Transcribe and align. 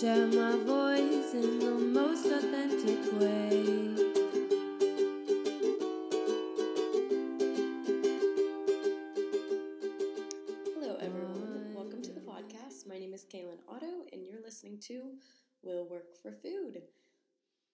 Share 0.00 0.26
my 0.26 0.50
voice 0.56 1.32
in 1.32 1.58
the 1.58 1.70
most 1.70 2.26
authentic 2.26 3.18
way. 3.18 3.94
Hello, 10.74 10.98
everyone. 11.00 11.72
Welcome 11.74 12.02
to 12.02 12.12
the 12.12 12.20
podcast. 12.20 12.86
My 12.86 12.98
name 12.98 13.14
is 13.14 13.24
Kaylin 13.24 13.60
Otto, 13.66 14.04
and 14.12 14.26
you're 14.26 14.42
listening 14.44 14.78
to 14.88 15.14
Will 15.62 15.88
Work 15.88 16.20
for 16.20 16.30
Food. 16.30 16.82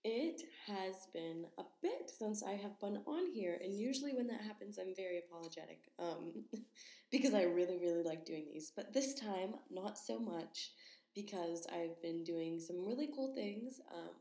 It 0.05 0.43
has 0.69 1.09
been 1.13 1.47
a 1.59 1.65
bit 1.83 2.09
since 2.17 2.45
I 2.45 2.53
have 2.53 2.79
been 2.79 3.01
on 3.05 3.33
here, 3.33 3.59
and 3.61 3.77
usually 3.77 4.15
when 4.15 4.29
that 4.29 4.43
happens, 4.43 4.79
I'm 4.79 4.95
very 4.95 5.19
apologetic 5.19 5.89
um, 5.99 6.45
because 7.11 7.35
I 7.35 7.43
really, 7.43 7.79
really 7.79 8.05
like 8.05 8.25
doing 8.25 8.45
these. 8.49 8.71
But 8.75 8.93
this 8.93 9.13
time, 9.15 9.55
not 9.73 9.99
so 9.99 10.21
much 10.21 10.71
because 11.15 11.67
I've 11.73 12.01
been 12.03 12.25
doing 12.25 12.59
some 12.61 12.87
really 12.87 13.09
cool 13.15 13.35
things. 13.35 13.81
Um, 13.93 14.15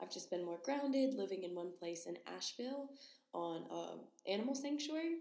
I've 0.00 0.12
just 0.12 0.30
been 0.30 0.44
more 0.44 0.58
grounded, 0.64 1.14
living 1.14 1.44
in 1.44 1.54
one 1.54 1.72
place 1.78 2.06
in 2.06 2.18
Asheville 2.36 2.90
on 3.32 3.64
an 3.70 4.00
animal 4.26 4.54
sanctuary. 4.54 5.16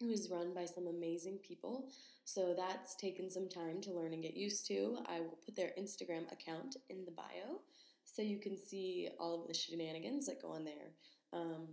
It 0.00 0.06
was 0.06 0.30
run 0.30 0.54
by 0.54 0.64
some 0.64 0.86
amazing 0.86 1.38
people. 1.46 1.88
So 2.24 2.54
that's 2.56 2.94
taken 2.96 3.28
some 3.28 3.48
time 3.48 3.80
to 3.82 3.92
learn 3.92 4.12
and 4.12 4.22
get 4.22 4.36
used 4.36 4.66
to. 4.68 4.98
I 5.06 5.20
will 5.20 5.38
put 5.44 5.56
their 5.56 5.72
Instagram 5.78 6.30
account 6.32 6.76
in 6.88 7.04
the 7.04 7.10
bio 7.10 7.60
so 8.04 8.22
you 8.22 8.38
can 8.38 8.56
see 8.56 9.08
all 9.18 9.42
of 9.42 9.48
the 9.48 9.54
shenanigans 9.54 10.26
that 10.26 10.42
go 10.42 10.52
on 10.52 10.64
there. 10.64 10.92
Um, 11.32 11.68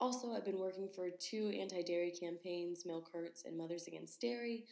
also, 0.00 0.32
I've 0.32 0.44
been 0.44 0.58
working 0.58 0.88
for 0.88 1.10
two 1.10 1.52
anti 1.58 1.82
dairy 1.82 2.10
campaigns 2.10 2.84
Milk 2.84 3.10
Hurts 3.12 3.44
and 3.44 3.56
Mothers 3.56 3.86
Against 3.86 4.20
Dairy, 4.20 4.64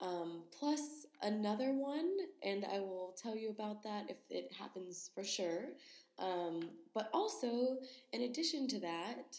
um, 0.00 0.42
plus 0.56 1.06
another 1.22 1.72
one, 1.72 2.16
and 2.42 2.64
I 2.64 2.80
will 2.80 3.14
tell 3.20 3.36
you 3.36 3.50
about 3.50 3.82
that 3.82 4.06
if 4.08 4.18
it 4.30 4.52
happens 4.58 5.10
for 5.14 5.24
sure. 5.24 5.66
Um, 6.18 6.70
but 6.94 7.10
also, 7.12 7.78
in 8.12 8.22
addition 8.22 8.68
to 8.68 8.80
that, 8.80 9.38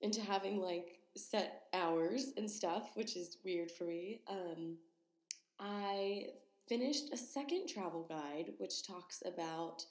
into 0.00 0.20
having 0.20 0.60
like 0.60 1.00
set 1.16 1.64
hours 1.74 2.32
and 2.36 2.50
stuff, 2.50 2.90
which 2.94 3.16
is 3.16 3.38
weird 3.44 3.70
for 3.70 3.84
me. 3.84 4.20
Um, 4.28 4.76
I 5.58 6.26
finished 6.68 7.12
a 7.12 7.16
second 7.16 7.66
travel 7.68 8.06
guide, 8.08 8.52
which 8.58 8.86
talks 8.86 9.22
about 9.26 9.84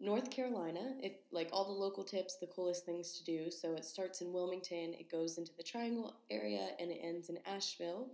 North 0.00 0.30
Carolina, 0.30 0.94
if 1.02 1.12
like 1.32 1.48
all 1.52 1.64
the 1.64 1.72
local 1.72 2.04
tips, 2.04 2.36
the 2.36 2.46
coolest 2.46 2.84
things 2.84 3.18
to 3.18 3.24
do. 3.24 3.50
So 3.50 3.74
it 3.74 3.84
starts 3.84 4.20
in 4.20 4.32
Wilmington, 4.32 4.94
it 4.94 5.10
goes 5.10 5.38
into 5.38 5.52
the 5.56 5.62
Triangle 5.62 6.14
area, 6.30 6.68
and 6.78 6.90
it 6.90 7.00
ends 7.02 7.28
in 7.28 7.38
Asheville. 7.46 8.08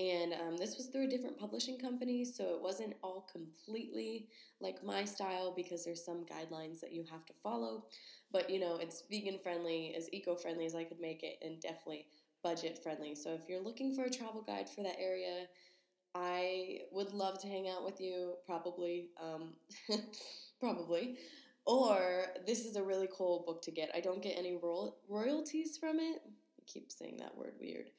And 0.00 0.32
um, 0.32 0.56
this 0.56 0.78
was 0.78 0.86
through 0.86 1.04
a 1.04 1.10
different 1.10 1.38
publishing 1.38 1.78
company, 1.78 2.24
so 2.24 2.54
it 2.54 2.62
wasn't 2.62 2.94
all 3.02 3.28
completely 3.30 4.28
like 4.58 4.82
my 4.82 5.04
style 5.04 5.52
because 5.54 5.84
there's 5.84 6.02
some 6.02 6.24
guidelines 6.24 6.80
that 6.80 6.92
you 6.92 7.04
have 7.10 7.26
to 7.26 7.34
follow. 7.42 7.84
But 8.32 8.48
you 8.48 8.60
know, 8.60 8.78
it's 8.80 9.02
vegan 9.10 9.38
friendly, 9.42 9.94
as 9.94 10.08
eco 10.10 10.36
friendly 10.36 10.64
as 10.64 10.74
I 10.74 10.84
could 10.84 11.00
make 11.00 11.22
it, 11.22 11.36
and 11.42 11.60
definitely 11.60 12.06
budget 12.42 12.82
friendly. 12.82 13.14
So 13.14 13.34
if 13.34 13.46
you're 13.46 13.60
looking 13.60 13.94
for 13.94 14.04
a 14.04 14.10
travel 14.10 14.40
guide 14.40 14.70
for 14.70 14.82
that 14.84 14.98
area, 14.98 15.46
I 16.14 16.80
would 16.92 17.12
love 17.12 17.38
to 17.42 17.48
hang 17.48 17.68
out 17.68 17.84
with 17.84 18.00
you, 18.00 18.36
probably. 18.46 19.10
Um, 19.22 19.52
probably. 20.60 21.18
Or 21.66 22.24
this 22.46 22.64
is 22.64 22.76
a 22.76 22.82
really 22.82 23.08
cool 23.12 23.44
book 23.46 23.60
to 23.62 23.70
get. 23.70 23.90
I 23.94 24.00
don't 24.00 24.22
get 24.22 24.38
any 24.38 24.56
royal- 24.56 24.96
royalties 25.10 25.76
from 25.76 26.00
it. 26.00 26.22
I 26.26 26.62
keep 26.66 26.90
saying 26.90 27.18
that 27.18 27.36
word 27.36 27.52
weird. 27.60 27.90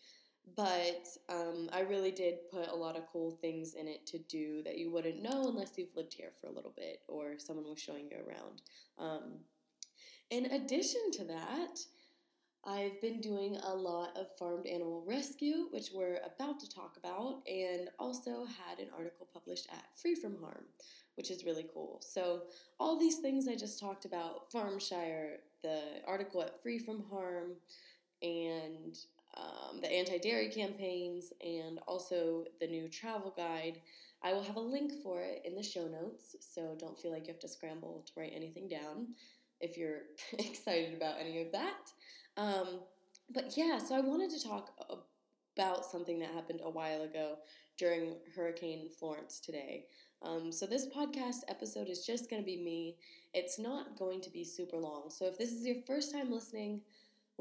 But 0.55 1.07
um, 1.29 1.69
I 1.71 1.81
really 1.81 2.11
did 2.11 2.49
put 2.51 2.67
a 2.67 2.75
lot 2.75 2.97
of 2.97 3.07
cool 3.11 3.37
things 3.41 3.73
in 3.73 3.87
it 3.87 4.05
to 4.07 4.17
do 4.17 4.61
that 4.63 4.77
you 4.77 4.91
wouldn't 4.91 5.21
know 5.21 5.47
unless 5.47 5.77
you've 5.77 5.95
lived 5.95 6.13
here 6.13 6.31
for 6.39 6.47
a 6.47 6.51
little 6.51 6.73
bit 6.75 7.01
or 7.07 7.37
someone 7.37 7.69
was 7.69 7.79
showing 7.79 8.09
you 8.11 8.17
around. 8.17 8.61
Um, 8.97 9.39
in 10.29 10.47
addition 10.47 11.11
to 11.13 11.23
that, 11.25 11.79
I've 12.63 13.01
been 13.01 13.21
doing 13.21 13.57
a 13.57 13.73
lot 13.73 14.15
of 14.15 14.27
farmed 14.37 14.67
animal 14.67 15.03
rescue, 15.05 15.67
which 15.71 15.89
we're 15.93 16.19
about 16.23 16.59
to 16.59 16.69
talk 16.69 16.95
about, 16.95 17.41
and 17.47 17.89
also 17.97 18.45
had 18.45 18.79
an 18.79 18.89
article 18.95 19.27
published 19.33 19.67
at 19.71 19.83
Free 19.95 20.13
From 20.13 20.37
Harm, 20.39 20.65
which 21.15 21.31
is 21.31 21.43
really 21.43 21.65
cool. 21.73 21.99
So, 22.01 22.43
all 22.79 22.99
these 22.99 23.17
things 23.17 23.47
I 23.47 23.55
just 23.55 23.79
talked 23.79 24.05
about 24.05 24.51
Farmshire, 24.51 25.39
the 25.63 25.81
article 26.05 26.43
at 26.43 26.61
Free 26.61 26.77
From 26.77 27.03
Harm, 27.09 27.53
and 28.21 28.95
um, 29.37 29.81
the 29.81 29.91
anti 29.91 30.17
dairy 30.17 30.49
campaigns, 30.49 31.31
and 31.41 31.79
also 31.87 32.45
the 32.59 32.67
new 32.67 32.89
travel 32.89 33.33
guide. 33.35 33.81
I 34.23 34.33
will 34.33 34.43
have 34.43 34.55
a 34.55 34.61
link 34.61 34.91
for 35.01 35.21
it 35.21 35.41
in 35.45 35.55
the 35.55 35.63
show 35.63 35.87
notes, 35.87 36.35
so 36.41 36.75
don't 36.79 36.99
feel 36.99 37.11
like 37.11 37.25
you 37.25 37.33
have 37.33 37.41
to 37.41 37.47
scramble 37.47 38.05
to 38.05 38.19
write 38.19 38.33
anything 38.35 38.67
down 38.67 39.07
if 39.59 39.77
you're 39.77 40.01
excited 40.39 40.93
about 40.93 41.15
any 41.19 41.41
of 41.41 41.51
that. 41.51 41.91
Um, 42.37 42.81
but 43.33 43.55
yeah, 43.55 43.77
so 43.79 43.95
I 43.95 44.01
wanted 44.01 44.29
to 44.31 44.43
talk 44.43 44.71
about 45.55 45.85
something 45.85 46.19
that 46.19 46.31
happened 46.31 46.61
a 46.63 46.69
while 46.69 47.03
ago 47.03 47.37
during 47.77 48.15
Hurricane 48.35 48.89
Florence 48.99 49.39
today. 49.39 49.85
Um, 50.23 50.51
so 50.51 50.65
this 50.65 50.87
podcast 50.87 51.39
episode 51.47 51.87
is 51.89 52.05
just 52.05 52.29
going 52.29 52.41
to 52.41 52.45
be 52.45 52.57
me. 52.57 52.97
It's 53.33 53.57
not 53.57 53.97
going 53.97 54.21
to 54.21 54.29
be 54.29 54.43
super 54.43 54.77
long. 54.77 55.09
So 55.09 55.25
if 55.25 55.37
this 55.37 55.51
is 55.51 55.65
your 55.65 55.77
first 55.87 56.13
time 56.13 56.31
listening, 56.31 56.81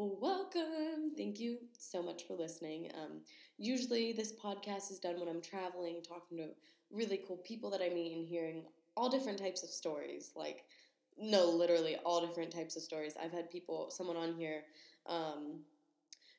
well, 0.01 0.17
welcome. 0.19 1.13
Thank 1.15 1.39
you 1.39 1.59
so 1.77 2.03
much 2.03 2.27
for 2.27 2.35
listening. 2.35 2.91
Um, 2.95 3.21
usually, 3.59 4.15
this 4.15 4.33
podcast 4.33 4.91
is 4.91 4.99
done 4.99 5.21
when 5.21 5.29
I'm 5.29 5.43
traveling, 5.43 6.01
talking 6.03 6.39
to 6.39 6.49
really 6.91 7.21
cool 7.29 7.37
people 7.37 7.69
that 7.71 7.83
I 7.83 7.91
meet, 7.91 8.17
and 8.17 8.27
hearing 8.27 8.65
all 8.97 9.11
different 9.11 9.39
types 9.39 9.63
of 9.63 9.69
stories. 9.69 10.31
Like, 10.35 10.65
no, 11.19 11.51
literally 11.51 11.97
all 12.03 12.27
different 12.27 12.51
types 12.51 12.77
of 12.77 12.83
stories. 12.83 13.15
I've 13.23 13.33
had 13.33 13.51
people, 13.51 13.91
someone 13.91 14.17
on 14.17 14.33
here 14.33 14.63
um, 15.05 15.61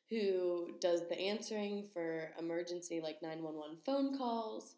who 0.09 0.71
does 0.81 1.07
the 1.07 1.19
answering 1.19 1.85
for 1.93 2.31
emergency, 2.39 2.99
like 2.99 3.21
911 3.21 3.77
phone 3.85 4.17
calls, 4.17 4.73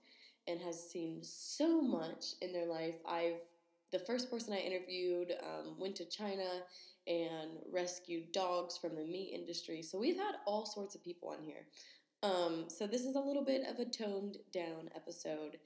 and 0.45 0.59
has 0.59 0.91
seen 0.91 1.19
so 1.21 1.81
much 1.81 2.33
in 2.41 2.51
their 2.51 2.67
life. 2.67 2.95
I've 3.07 3.39
the 3.93 3.99
first 3.99 4.29
person 4.29 4.53
I 4.53 4.57
interviewed 4.57 5.33
um, 5.43 5.79
went 5.79 5.95
to 5.97 6.05
China 6.05 6.63
and 7.07 7.51
rescued 7.71 8.31
dogs 8.31 8.77
from 8.77 8.95
the 8.95 9.03
meat 9.03 9.33
industry. 9.33 9.81
So 9.81 9.97
we've 9.97 10.17
had 10.17 10.35
all 10.45 10.65
sorts 10.65 10.95
of 10.95 11.03
people 11.03 11.29
on 11.29 11.43
here. 11.43 11.65
Um, 12.21 12.65
so 12.69 12.87
this 12.87 13.01
is 13.01 13.15
a 13.15 13.19
little 13.19 13.43
bit 13.43 13.63
of 13.67 13.79
a 13.79 13.89
toned 13.89 14.37
down 14.53 14.89
episode. 14.95 15.57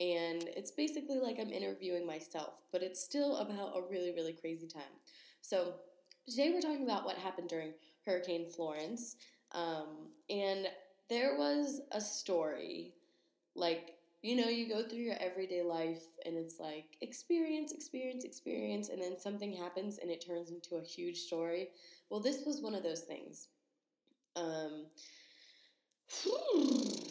And 0.00 0.44
it's 0.56 0.70
basically 0.70 1.18
like 1.18 1.38
I'm 1.38 1.50
interviewing 1.50 2.06
myself, 2.06 2.62
but 2.72 2.82
it's 2.82 3.02
still 3.02 3.36
about 3.36 3.76
a 3.76 3.82
really, 3.90 4.12
really 4.12 4.32
crazy 4.32 4.66
time. 4.66 4.82
So 5.40 5.74
today 6.28 6.50
we're 6.52 6.60
talking 6.60 6.84
about 6.84 7.04
what 7.04 7.16
happened 7.16 7.48
during 7.48 7.72
Hurricane 8.04 8.46
Florence. 8.46 9.16
Um, 9.52 10.10
and 10.28 10.66
there 11.08 11.36
was 11.36 11.80
a 11.92 12.00
story, 12.00 12.94
like, 13.54 13.94
you 14.22 14.36
know, 14.36 14.48
you 14.48 14.68
go 14.68 14.84
through 14.84 15.00
your 15.00 15.16
everyday 15.20 15.62
life 15.62 16.04
and 16.24 16.36
it's 16.36 16.60
like 16.60 16.96
experience, 17.00 17.72
experience, 17.72 18.24
experience, 18.24 18.88
and 18.88 19.02
then 19.02 19.18
something 19.18 19.52
happens 19.52 19.98
and 19.98 20.10
it 20.10 20.24
turns 20.24 20.50
into 20.50 20.76
a 20.76 20.82
huge 20.82 21.18
story. 21.18 21.70
Well, 22.08 22.20
this 22.20 22.44
was 22.46 22.60
one 22.60 22.76
of 22.76 22.84
those 22.84 23.00
things. 23.00 23.48
Um, 24.36 24.86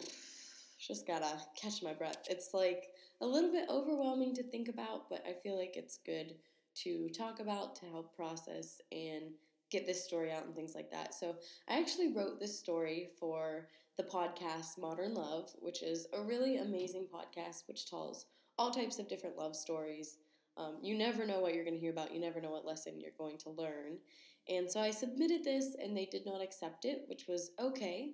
just 0.78 1.06
gotta 1.06 1.36
catch 1.54 1.82
my 1.82 1.92
breath. 1.92 2.24
It's 2.30 2.54
like 2.54 2.84
a 3.20 3.26
little 3.26 3.52
bit 3.52 3.68
overwhelming 3.68 4.34
to 4.36 4.42
think 4.42 4.68
about, 4.68 5.10
but 5.10 5.22
I 5.28 5.34
feel 5.34 5.58
like 5.58 5.76
it's 5.76 5.98
good 5.98 6.34
to 6.76 7.10
talk 7.10 7.40
about 7.40 7.76
to 7.76 7.86
help 7.86 8.16
process 8.16 8.80
and 8.90 9.34
get 9.70 9.86
this 9.86 10.02
story 10.02 10.32
out 10.32 10.46
and 10.46 10.54
things 10.54 10.74
like 10.74 10.90
that. 10.90 11.14
So, 11.14 11.36
I 11.68 11.78
actually 11.78 12.14
wrote 12.14 12.40
this 12.40 12.58
story 12.58 13.10
for 13.20 13.68
the 13.96 14.02
podcast 14.02 14.78
Modern 14.78 15.14
Love, 15.14 15.50
which 15.60 15.82
is 15.82 16.06
a 16.16 16.22
really 16.22 16.56
amazing 16.56 17.06
podcast 17.12 17.68
which 17.68 17.88
tells 17.88 18.26
all 18.58 18.70
types 18.70 18.98
of 18.98 19.08
different 19.08 19.36
love 19.36 19.54
stories. 19.54 20.18
Um, 20.56 20.76
you 20.82 20.96
never 20.96 21.26
know 21.26 21.40
what 21.40 21.54
you're 21.54 21.64
going 21.64 21.74
to 21.74 21.80
hear 21.80 21.90
about, 21.90 22.12
you 22.12 22.20
never 22.20 22.40
know 22.40 22.50
what 22.50 22.66
lesson 22.66 23.00
you're 23.00 23.10
going 23.16 23.38
to 23.38 23.50
learn. 23.50 23.98
And 24.48 24.70
so 24.70 24.80
I 24.80 24.90
submitted 24.90 25.44
this 25.44 25.76
and 25.82 25.96
they 25.96 26.06
did 26.06 26.26
not 26.26 26.42
accept 26.42 26.84
it, 26.84 27.04
which 27.06 27.26
was 27.28 27.52
okay. 27.60 28.12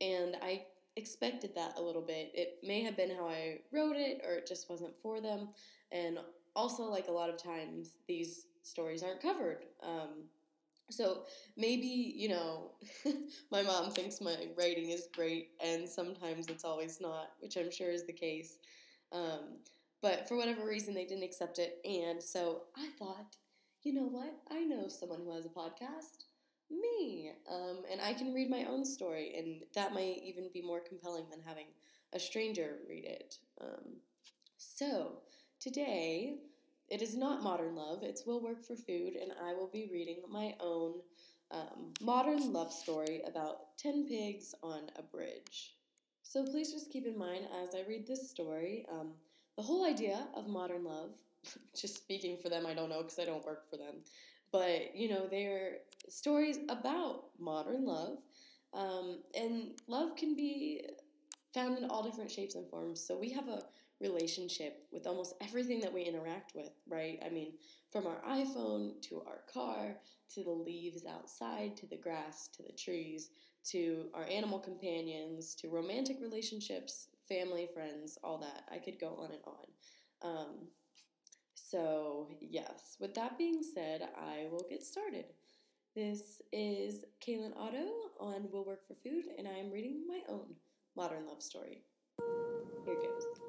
And 0.00 0.36
I 0.42 0.64
expected 0.96 1.54
that 1.54 1.78
a 1.78 1.82
little 1.82 2.02
bit. 2.02 2.30
It 2.34 2.58
may 2.62 2.82
have 2.82 2.96
been 2.96 3.10
how 3.10 3.28
I 3.28 3.60
wrote 3.72 3.96
it 3.96 4.22
or 4.26 4.34
it 4.34 4.46
just 4.46 4.68
wasn't 4.68 4.96
for 4.96 5.20
them. 5.20 5.48
And 5.92 6.18
also, 6.54 6.84
like 6.84 7.08
a 7.08 7.12
lot 7.12 7.30
of 7.30 7.42
times, 7.42 7.90
these 8.08 8.46
stories 8.62 9.02
aren't 9.02 9.22
covered. 9.22 9.64
Um, 9.82 10.24
So 10.90 11.24
maybe, 11.56 11.86
you 12.16 12.28
know, 12.28 12.72
my 13.50 13.62
mom 13.62 13.90
thinks 13.90 14.20
my 14.20 14.48
writing 14.58 14.90
is 14.90 15.08
great, 15.14 15.50
and 15.64 15.88
sometimes 15.88 16.48
it's 16.48 16.64
always 16.64 17.00
not, 17.00 17.30
which 17.40 17.56
I'm 17.56 17.70
sure 17.70 17.90
is 17.90 18.06
the 18.06 18.12
case. 18.12 18.58
Um, 19.12 19.58
but 20.02 20.28
for 20.28 20.36
whatever 20.36 20.64
reason, 20.66 20.94
they 20.94 21.04
didn't 21.04 21.24
accept 21.24 21.58
it. 21.58 21.78
And 21.84 22.22
so 22.22 22.62
I 22.76 22.88
thought, 22.98 23.36
you 23.82 23.92
know 23.94 24.06
what? 24.06 24.34
I 24.50 24.60
know 24.64 24.88
someone 24.88 25.20
who 25.24 25.34
has 25.34 25.46
a 25.46 25.48
podcast. 25.48 26.24
Me. 26.70 27.32
Um, 27.50 27.82
and 27.90 28.00
I 28.00 28.12
can 28.12 28.32
read 28.32 28.48
my 28.48 28.64
own 28.64 28.84
story, 28.84 29.34
and 29.36 29.62
that 29.74 29.92
might 29.92 30.20
even 30.24 30.50
be 30.52 30.62
more 30.62 30.80
compelling 30.80 31.24
than 31.30 31.40
having 31.44 31.66
a 32.12 32.20
stranger 32.20 32.76
read 32.88 33.04
it. 33.04 33.36
Um, 33.60 33.96
so 34.56 35.20
today, 35.60 36.36
it 36.90 37.02
is 37.02 37.16
not 37.16 37.42
modern 37.42 37.76
love, 37.76 38.02
it's 38.02 38.26
Will 38.26 38.42
Work 38.42 38.62
for 38.62 38.74
Food, 38.74 39.14
and 39.14 39.32
I 39.42 39.54
will 39.54 39.68
be 39.68 39.88
reading 39.92 40.18
my 40.28 40.54
own 40.60 40.94
um, 41.52 41.92
modern 42.00 42.52
love 42.52 42.72
story 42.72 43.22
about 43.26 43.76
10 43.78 44.08
pigs 44.08 44.54
on 44.62 44.90
a 44.96 45.02
bridge. 45.02 45.76
So 46.22 46.44
please 46.44 46.72
just 46.72 46.92
keep 46.92 47.06
in 47.06 47.18
mind 47.18 47.46
as 47.62 47.74
I 47.74 47.88
read 47.88 48.06
this 48.06 48.28
story, 48.28 48.86
um, 48.90 49.12
the 49.56 49.62
whole 49.62 49.84
idea 49.84 50.26
of 50.34 50.48
modern 50.48 50.84
love, 50.84 51.10
just 51.80 51.96
speaking 51.96 52.36
for 52.36 52.48
them, 52.48 52.66
I 52.66 52.74
don't 52.74 52.88
know 52.88 53.02
because 53.02 53.18
I 53.18 53.24
don't 53.24 53.44
work 53.44 53.68
for 53.70 53.76
them, 53.76 53.96
but 54.52 54.94
you 54.94 55.08
know, 55.08 55.26
they're 55.26 55.78
stories 56.08 56.58
about 56.68 57.26
modern 57.38 57.86
love. 57.86 58.18
Um, 58.72 59.18
and 59.34 59.72
love 59.88 60.16
can 60.16 60.36
be 60.36 60.82
found 61.52 61.78
in 61.78 61.84
all 61.84 62.02
different 62.02 62.30
shapes 62.30 62.54
and 62.54 62.68
forms. 62.68 63.04
So 63.04 63.18
we 63.18 63.30
have 63.30 63.48
a 63.48 63.62
relationship 64.00 64.86
with 64.92 65.06
almost 65.06 65.34
everything 65.40 65.80
that 65.80 65.92
we 65.92 66.02
interact 66.02 66.54
with, 66.54 66.70
right? 66.88 67.18
I 67.24 67.28
mean, 67.28 67.52
from 67.90 68.06
our 68.06 68.20
iPhone 68.26 69.00
to 69.02 69.22
our 69.26 69.42
car 69.52 69.96
to 70.34 70.44
the 70.44 70.50
leaves 70.50 71.04
outside 71.06 71.76
to 71.76 71.86
the 71.86 71.96
grass 71.96 72.48
to 72.56 72.62
the 72.62 72.72
trees 72.72 73.30
to 73.62 74.06
our 74.14 74.24
animal 74.24 74.58
companions 74.58 75.54
to 75.56 75.68
romantic 75.68 76.18
relationships, 76.20 77.08
family, 77.28 77.68
friends, 77.72 78.18
all 78.24 78.38
that. 78.38 78.64
I 78.72 78.78
could 78.78 78.98
go 78.98 79.18
on 79.18 79.30
and 79.32 79.40
on. 79.44 79.66
Um, 80.22 80.68
so, 81.54 82.28
yes, 82.40 82.96
with 83.00 83.14
that 83.14 83.38
being 83.38 83.62
said, 83.62 84.08
I 84.16 84.46
will 84.50 84.66
get 84.68 84.82
started. 84.82 85.26
This 85.94 86.40
is 86.52 87.04
Kaylin 87.26 87.56
Otto 87.56 87.86
on 88.18 88.48
Will 88.50 88.64
Work 88.64 88.86
for 88.86 88.94
Food, 88.94 89.24
and 89.38 89.46
I 89.46 89.58
am 89.58 89.70
reading 89.70 90.04
my 90.08 90.20
own 90.28 90.54
modern 90.96 91.26
love 91.26 91.42
story. 91.42 91.82
Here 92.84 92.94
goes. 92.94 93.39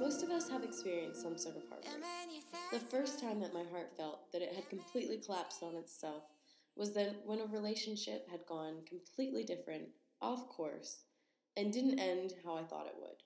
Most 0.00 0.22
of 0.22 0.30
us 0.30 0.48
have 0.48 0.62
experienced 0.62 1.22
some 1.22 1.36
sort 1.36 1.56
of 1.56 1.62
heartbreak. 1.68 1.94
The 2.72 2.78
first 2.78 3.20
time 3.20 3.40
that 3.40 3.52
my 3.52 3.64
heart 3.70 3.96
felt 3.96 4.30
that 4.32 4.42
it 4.42 4.54
had 4.54 4.68
completely 4.68 5.18
collapsed 5.18 5.62
on 5.62 5.74
itself 5.74 6.22
was 6.76 6.94
then 6.94 7.16
when 7.24 7.40
a 7.40 7.46
relationship 7.46 8.28
had 8.30 8.46
gone 8.46 8.84
completely 8.88 9.42
different, 9.42 9.88
off 10.22 10.48
course, 10.48 11.04
and 11.56 11.72
didn't 11.72 11.98
end 11.98 12.34
how 12.44 12.56
I 12.56 12.62
thought 12.62 12.86
it 12.86 12.94
would. 13.00 13.22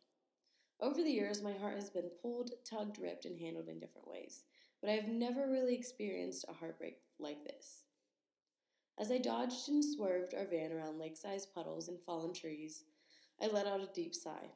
Over 0.80 1.02
the 1.02 1.10
years, 1.10 1.42
my 1.42 1.52
heart 1.52 1.74
has 1.74 1.90
been 1.90 2.10
pulled, 2.22 2.52
tugged, 2.68 2.98
ripped, 2.98 3.26
and 3.26 3.38
handled 3.38 3.68
in 3.68 3.78
different 3.78 4.08
ways, 4.08 4.44
but 4.80 4.88
I 4.88 4.94
have 4.94 5.08
never 5.08 5.50
really 5.50 5.74
experienced 5.74 6.46
a 6.48 6.54
heartbreak 6.54 6.96
like 7.18 7.44
this. 7.44 7.82
As 8.98 9.10
I 9.10 9.18
dodged 9.18 9.68
and 9.68 9.84
swerved 9.84 10.34
our 10.34 10.46
van 10.46 10.72
around 10.72 10.98
lake 10.98 11.16
sized 11.16 11.54
puddles 11.54 11.88
and 11.88 12.00
fallen 12.00 12.32
trees, 12.32 12.84
I 13.40 13.48
let 13.48 13.66
out 13.66 13.80
a 13.80 13.88
deep 13.94 14.14
sigh. 14.14 14.50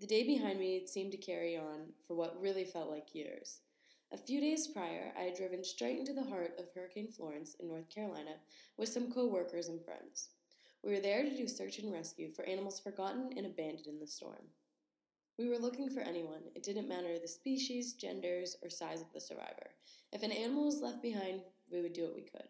The 0.00 0.06
day 0.06 0.24
behind 0.24 0.58
me 0.58 0.86
seemed 0.86 1.12
to 1.12 1.18
carry 1.18 1.56
on 1.56 1.92
for 2.06 2.14
what 2.14 2.40
really 2.40 2.64
felt 2.64 2.90
like 2.90 3.14
years. 3.14 3.60
A 4.12 4.16
few 4.16 4.40
days 4.40 4.66
prior, 4.66 5.12
I 5.16 5.22
had 5.22 5.36
driven 5.36 5.64
straight 5.64 5.98
into 5.98 6.12
the 6.12 6.24
heart 6.24 6.58
of 6.58 6.66
Hurricane 6.74 7.10
Florence 7.10 7.54
in 7.60 7.68
North 7.68 7.88
Carolina 7.88 8.36
with 8.76 8.88
some 8.88 9.10
co-workers 9.10 9.68
and 9.68 9.84
friends. 9.84 10.30
We 10.82 10.92
were 10.92 11.00
there 11.00 11.22
to 11.22 11.36
do 11.36 11.48
search 11.48 11.78
and 11.78 11.92
rescue 11.92 12.30
for 12.30 12.44
animals 12.44 12.80
forgotten 12.80 13.30
and 13.36 13.46
abandoned 13.46 13.86
in 13.86 13.98
the 14.00 14.06
storm. 14.06 14.50
We 15.38 15.48
were 15.48 15.58
looking 15.58 15.88
for 15.88 16.00
anyone. 16.00 16.42
It 16.54 16.62
didn't 16.62 16.88
matter 16.88 17.18
the 17.18 17.26
species, 17.26 17.94
genders, 17.94 18.56
or 18.62 18.70
size 18.70 19.00
of 19.00 19.12
the 19.12 19.20
survivor. 19.20 19.70
If 20.12 20.22
an 20.22 20.32
animal 20.32 20.66
was 20.66 20.82
left 20.82 21.02
behind, 21.02 21.40
we 21.72 21.82
would 21.82 21.92
do 21.92 22.04
what 22.04 22.14
we 22.16 22.22
could. 22.22 22.48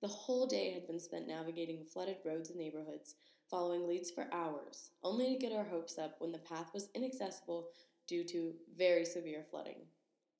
The 0.00 0.08
whole 0.08 0.46
day 0.46 0.72
had 0.72 0.86
been 0.86 1.00
spent 1.00 1.28
navigating 1.28 1.84
flooded 1.84 2.18
roads 2.24 2.50
and 2.50 2.58
neighborhoods, 2.58 3.14
following 3.50 3.88
leads 3.88 4.10
for 4.10 4.28
hours, 4.32 4.90
only 5.02 5.32
to 5.32 5.38
get 5.38 5.52
our 5.52 5.64
hopes 5.64 5.98
up 5.98 6.16
when 6.18 6.32
the 6.32 6.38
path 6.38 6.70
was 6.74 6.88
inaccessible 6.94 7.68
due 8.06 8.24
to 8.24 8.54
very 8.76 9.04
severe 9.04 9.44
flooding. 9.50 9.86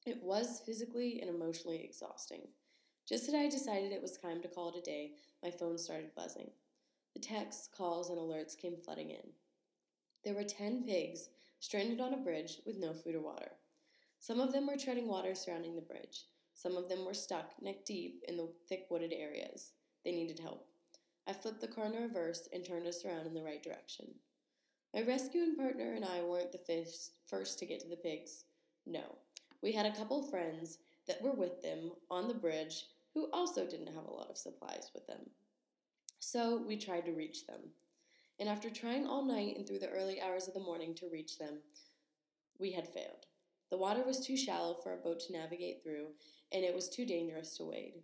It 0.06 0.22
was 0.22 0.62
physically 0.64 1.20
and 1.20 1.28
emotionally 1.28 1.82
exhausting. 1.84 2.48
Just 3.08 3.28
as 3.28 3.34
I 3.34 3.48
decided 3.48 3.92
it 3.92 4.02
was 4.02 4.16
time 4.16 4.42
to 4.42 4.48
call 4.48 4.70
it 4.70 4.78
a 4.78 4.82
day, 4.82 5.12
my 5.42 5.50
phone 5.50 5.78
started 5.78 6.14
buzzing. 6.14 6.50
The 7.14 7.20
texts, 7.20 7.68
calls, 7.74 8.10
and 8.10 8.18
alerts 8.18 8.56
came 8.56 8.76
flooding 8.76 9.10
in. 9.10 9.32
There 10.24 10.34
were 10.34 10.44
ten 10.44 10.84
pigs 10.84 11.28
stranded 11.60 12.00
on 12.00 12.14
a 12.14 12.18
bridge 12.18 12.58
with 12.66 12.78
no 12.78 12.92
food 12.92 13.14
or 13.14 13.20
water. 13.20 13.52
Some 14.20 14.40
of 14.40 14.52
them 14.52 14.66
were 14.66 14.76
treading 14.76 15.08
water 15.08 15.34
surrounding 15.34 15.74
the 15.74 15.82
bridge. 15.82 16.24
Some 16.54 16.76
of 16.76 16.88
them 16.88 17.04
were 17.04 17.14
stuck 17.14 17.52
neck 17.62 17.84
deep 17.84 18.22
in 18.28 18.36
the 18.36 18.48
thick 18.68 18.86
wooded 18.90 19.12
areas. 19.12 19.72
They 20.04 20.12
needed 20.12 20.38
help. 20.38 20.66
I 21.28 21.34
flipped 21.34 21.60
the 21.60 21.68
car 21.68 21.86
in 21.86 21.92
reverse 21.92 22.48
and 22.54 22.64
turned 22.64 22.86
us 22.86 23.04
around 23.04 23.26
in 23.26 23.34
the 23.34 23.42
right 23.42 23.62
direction. 23.62 24.06
My 24.94 25.02
rescuing 25.02 25.56
partner 25.56 25.92
and 25.92 26.04
I 26.04 26.22
weren't 26.22 26.52
the 26.52 26.86
first 27.26 27.58
to 27.58 27.66
get 27.66 27.80
to 27.80 27.88
the 27.88 27.96
pigs. 27.96 28.44
No, 28.86 29.16
we 29.62 29.72
had 29.72 29.84
a 29.84 29.94
couple 29.94 30.22
friends 30.22 30.78
that 31.06 31.20
were 31.20 31.32
with 31.32 31.60
them 31.60 31.92
on 32.10 32.28
the 32.28 32.34
bridge 32.34 32.86
who 33.12 33.28
also 33.32 33.66
didn't 33.66 33.94
have 33.94 34.06
a 34.06 34.12
lot 34.12 34.30
of 34.30 34.38
supplies 34.38 34.90
with 34.94 35.06
them. 35.06 35.30
So 36.18 36.62
we 36.66 36.76
tried 36.76 37.04
to 37.04 37.12
reach 37.12 37.46
them. 37.46 37.60
And 38.40 38.48
after 38.48 38.70
trying 38.70 39.06
all 39.06 39.24
night 39.24 39.56
and 39.56 39.66
through 39.66 39.80
the 39.80 39.90
early 39.90 40.22
hours 40.22 40.48
of 40.48 40.54
the 40.54 40.60
morning 40.60 40.94
to 40.94 41.10
reach 41.12 41.38
them, 41.38 41.58
we 42.58 42.72
had 42.72 42.88
failed. 42.88 43.26
The 43.70 43.76
water 43.76 44.02
was 44.06 44.24
too 44.24 44.36
shallow 44.36 44.76
for 44.82 44.94
a 44.94 44.96
boat 44.96 45.20
to 45.20 45.32
navigate 45.32 45.82
through, 45.82 46.06
and 46.52 46.64
it 46.64 46.74
was 46.74 46.88
too 46.88 47.04
dangerous 47.04 47.56
to 47.58 47.64
wade. 47.64 47.94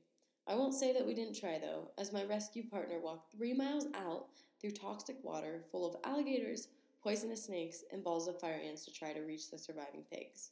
I 0.47 0.55
won't 0.55 0.75
say 0.75 0.93
that 0.93 1.07
we 1.07 1.15
didn't 1.15 1.39
try 1.39 1.59
though, 1.59 1.91
as 1.97 2.13
my 2.13 2.25
rescue 2.25 2.69
partner 2.69 3.01
walked 3.01 3.33
three 3.33 3.55
miles 3.55 3.87
out 3.95 4.27
through 4.61 4.73
toxic 4.73 5.17
water 5.23 5.63
full 5.71 5.87
of 5.87 5.97
alligators, 6.05 6.69
poisonous 7.03 7.45
snakes, 7.45 7.83
and 7.93 8.05
balls 8.05 8.29
of 8.29 8.39
fire 8.39 8.61
ants 8.63 8.85
to 8.85 8.93
try 8.93 9.13
to 9.13 9.21
reach 9.21 9.51
the 9.51 9.59
surviving 9.59 10.05
pigs. 10.13 10.51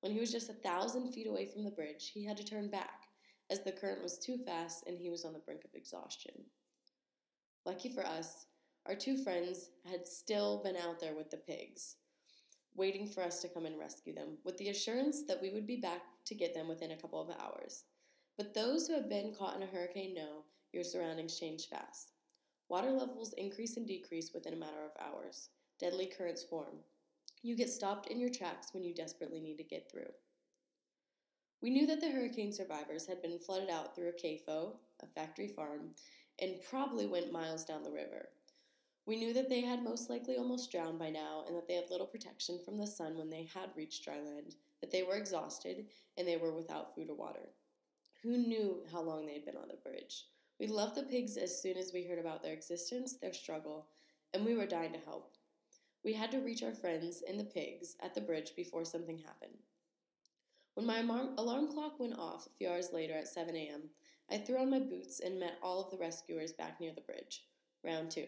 When 0.00 0.12
he 0.12 0.20
was 0.20 0.32
just 0.32 0.50
a 0.50 0.54
thousand 0.54 1.12
feet 1.12 1.26
away 1.26 1.46
from 1.46 1.64
the 1.64 1.70
bridge, 1.70 2.10
he 2.12 2.24
had 2.24 2.36
to 2.36 2.44
turn 2.44 2.68
back, 2.68 3.04
as 3.50 3.60
the 3.62 3.72
current 3.72 4.02
was 4.02 4.18
too 4.18 4.36
fast 4.36 4.84
and 4.86 4.98
he 4.98 5.08
was 5.08 5.24
on 5.24 5.32
the 5.32 5.38
brink 5.38 5.64
of 5.64 5.74
exhaustion. 5.74 6.32
Lucky 7.64 7.88
for 7.88 8.04
us, 8.04 8.46
our 8.86 8.94
two 8.94 9.22
friends 9.22 9.70
had 9.90 10.06
still 10.06 10.62
been 10.62 10.76
out 10.76 11.00
there 11.00 11.14
with 11.14 11.30
the 11.30 11.36
pigs, 11.36 11.96
waiting 12.74 13.06
for 13.06 13.22
us 13.22 13.40
to 13.40 13.48
come 13.48 13.64
and 13.64 13.78
rescue 13.78 14.14
them, 14.14 14.38
with 14.44 14.58
the 14.58 14.70
assurance 14.70 15.22
that 15.28 15.40
we 15.40 15.50
would 15.50 15.66
be 15.66 15.76
back 15.76 16.02
to 16.26 16.34
get 16.34 16.52
them 16.52 16.68
within 16.68 16.90
a 16.90 16.96
couple 16.96 17.20
of 17.20 17.36
hours. 17.38 17.84
But 18.36 18.54
those 18.54 18.86
who 18.86 18.94
have 18.94 19.08
been 19.08 19.34
caught 19.34 19.56
in 19.56 19.62
a 19.62 19.66
hurricane 19.66 20.14
know 20.14 20.44
your 20.72 20.84
surroundings 20.84 21.38
change 21.38 21.68
fast. 21.68 22.12
Water 22.68 22.90
levels 22.90 23.34
increase 23.34 23.76
and 23.76 23.86
decrease 23.86 24.32
within 24.32 24.54
a 24.54 24.56
matter 24.56 24.84
of 24.84 25.02
hours. 25.04 25.50
Deadly 25.78 26.06
currents 26.06 26.42
form. 26.42 26.76
You 27.42 27.56
get 27.56 27.70
stopped 27.70 28.06
in 28.06 28.20
your 28.20 28.30
tracks 28.30 28.68
when 28.72 28.84
you 28.84 28.94
desperately 28.94 29.40
need 29.40 29.58
to 29.58 29.64
get 29.64 29.90
through. 29.90 30.10
We 31.60 31.70
knew 31.70 31.86
that 31.86 32.00
the 32.00 32.10
hurricane 32.10 32.52
survivors 32.52 33.06
had 33.06 33.20
been 33.20 33.38
flooded 33.38 33.68
out 33.68 33.94
through 33.94 34.08
a 34.08 34.12
CAFO, 34.12 34.76
a 35.02 35.06
factory 35.06 35.48
farm, 35.48 35.90
and 36.40 36.62
probably 36.68 37.06
went 37.06 37.32
miles 37.32 37.64
down 37.64 37.82
the 37.82 37.90
river. 37.90 38.28
We 39.06 39.16
knew 39.16 39.32
that 39.34 39.48
they 39.48 39.60
had 39.60 39.82
most 39.82 40.08
likely 40.08 40.36
almost 40.36 40.70
drowned 40.70 40.98
by 40.98 41.10
now 41.10 41.44
and 41.46 41.56
that 41.56 41.68
they 41.68 41.74
had 41.74 41.90
little 41.90 42.06
protection 42.06 42.60
from 42.64 42.78
the 42.78 42.86
sun 42.86 43.18
when 43.18 43.30
they 43.30 43.48
had 43.52 43.70
reached 43.76 44.04
dry 44.04 44.20
land, 44.20 44.54
that 44.80 44.90
they 44.90 45.02
were 45.02 45.16
exhausted, 45.16 45.86
and 46.16 46.26
they 46.26 46.36
were 46.36 46.52
without 46.52 46.94
food 46.94 47.10
or 47.10 47.16
water. 47.16 47.50
Who 48.22 48.36
knew 48.38 48.84
how 48.92 49.00
long 49.00 49.26
they 49.26 49.34
had 49.34 49.44
been 49.44 49.56
on 49.56 49.68
the 49.68 49.74
bridge? 49.74 50.26
We 50.60 50.68
loved 50.68 50.94
the 50.94 51.02
pigs 51.02 51.36
as 51.36 51.60
soon 51.60 51.76
as 51.76 51.92
we 51.92 52.04
heard 52.04 52.20
about 52.20 52.40
their 52.40 52.52
existence, 52.52 53.14
their 53.14 53.32
struggle, 53.32 53.88
and 54.32 54.44
we 54.44 54.54
were 54.54 54.66
dying 54.66 54.92
to 54.92 54.98
help. 55.00 55.32
We 56.04 56.12
had 56.12 56.30
to 56.30 56.38
reach 56.38 56.62
our 56.62 56.72
friends 56.72 57.22
and 57.28 57.38
the 57.38 57.44
pigs 57.44 57.96
at 58.00 58.14
the 58.14 58.20
bridge 58.20 58.54
before 58.54 58.84
something 58.84 59.18
happened. 59.18 59.58
When 60.74 60.86
my 60.86 61.00
alarm 61.36 61.72
clock 61.72 61.98
went 61.98 62.16
off 62.16 62.46
a 62.46 62.50
few 62.50 62.68
hours 62.68 62.92
later 62.92 63.14
at 63.14 63.26
7 63.26 63.56
a.m., 63.56 63.90
I 64.30 64.38
threw 64.38 64.58
on 64.58 64.70
my 64.70 64.78
boots 64.78 65.18
and 65.18 65.40
met 65.40 65.58
all 65.60 65.82
of 65.82 65.90
the 65.90 65.98
rescuers 65.98 66.52
back 66.52 66.80
near 66.80 66.92
the 66.94 67.00
bridge. 67.00 67.44
Round 67.84 68.08
two. 68.08 68.26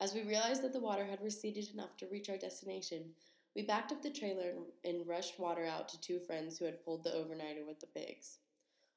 As 0.00 0.14
we 0.14 0.22
realized 0.22 0.62
that 0.62 0.72
the 0.72 0.78
water 0.78 1.04
had 1.04 1.20
receded 1.20 1.70
enough 1.74 1.96
to 1.96 2.06
reach 2.06 2.30
our 2.30 2.38
destination, 2.38 3.14
We 3.56 3.62
backed 3.62 3.90
up 3.90 4.02
the 4.02 4.10
trailer 4.10 4.52
and 4.84 5.04
rushed 5.04 5.40
water 5.40 5.64
out 5.64 5.88
to 5.88 6.00
two 6.00 6.20
friends 6.20 6.58
who 6.58 6.64
had 6.64 6.84
pulled 6.84 7.02
the 7.02 7.10
overnighter 7.10 7.66
with 7.66 7.80
the 7.80 7.88
pigs. 7.88 8.38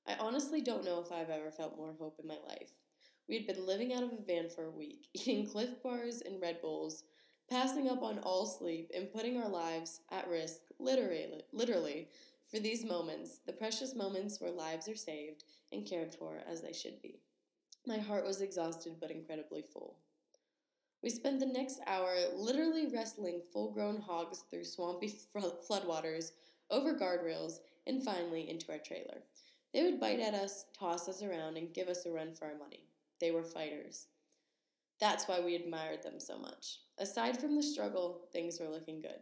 I 0.08 0.15
honestly 0.20 0.62
don't 0.62 0.86
know 0.86 1.00
if 1.00 1.12
I've 1.12 1.29
ever 1.29 1.51
felt 1.51 1.77
more 1.77 1.93
hope 2.00 2.20
in 2.22 2.27
my 2.27 2.38
life. 2.48 2.72
We 3.29 3.38
had 3.38 3.48
been 3.48 3.65
living 3.65 3.93
out 3.93 4.03
of 4.03 4.12
a 4.13 4.22
van 4.22 4.50
for 4.50 4.65
a 4.65 4.72
week, 4.72 5.08
eating 5.13 5.48
Clif 5.48 5.81
Bars 5.84 6.22
and 6.22 6.41
Red 6.41 6.62
Bulls, 6.62 7.03
passing 7.50 7.89
up 7.89 8.01
on 8.01 8.20
all 8.20 8.46
sleep, 8.46 8.91
and 8.96 9.12
putting 9.12 9.38
our 9.38 9.50
lives 9.50 10.01
at 10.12 10.27
risk, 10.27 10.60
literally, 10.79 11.43
literally, 11.53 12.08
for 12.50 12.60
these 12.60 12.84
moments, 12.84 13.39
the 13.46 13.53
precious 13.53 13.96
moments 13.96 14.41
where 14.41 14.51
lives 14.51 14.89
are 14.89 14.96
saved 14.96 15.43
and 15.72 15.86
cared 15.86 16.13
for 16.13 16.39
as 16.50 16.62
they 16.62 16.74
should 16.74 17.01
be. 17.01 17.22
My 17.88 17.98
heart 17.98 18.25
was 18.25 18.41
exhausted 18.41 18.98
but 19.00 19.12
incredibly 19.12 19.62
full. 19.62 19.98
We 21.01 21.10
spent 21.10 21.39
the 21.39 21.46
next 21.46 21.79
hour 21.88 22.13
literally 22.36 22.88
wrestling 22.88 23.41
full 23.53 23.72
grown 23.72 24.01
hogs 24.01 24.43
through 24.50 24.65
swampy 24.65 25.12
floodwaters, 25.36 26.31
over 26.70 26.93
guardrails, 26.93 27.60
and 27.88 28.03
finally 28.03 28.50
into 28.50 28.72
our 28.72 28.77
trailer. 28.77 29.24
They 29.74 29.84
would 29.84 30.00
bite 30.00 30.20
at 30.20 30.34
us, 30.34 30.66
toss 30.78 31.08
us 31.08 31.24
around, 31.24 31.58
and 31.58 31.74
give 31.74 31.88
us 31.88 32.06
a 32.06 32.12
run 32.12 32.34
for 32.34 32.46
our 32.46 32.58
money. 32.58 32.88
They 33.20 33.32
were 33.32 33.44
fighters. 33.44 34.08
That's 35.00 35.28
why 35.28 35.40
we 35.40 35.56
admired 35.56 36.04
them 36.04 36.20
so 36.20 36.38
much. 36.38 36.80
Aside 36.98 37.40
from 37.40 37.56
the 37.56 37.63
struggle, 37.63 38.28
things 38.32 38.60
were 38.60 38.70
looking 38.70 39.01
good. 39.01 39.22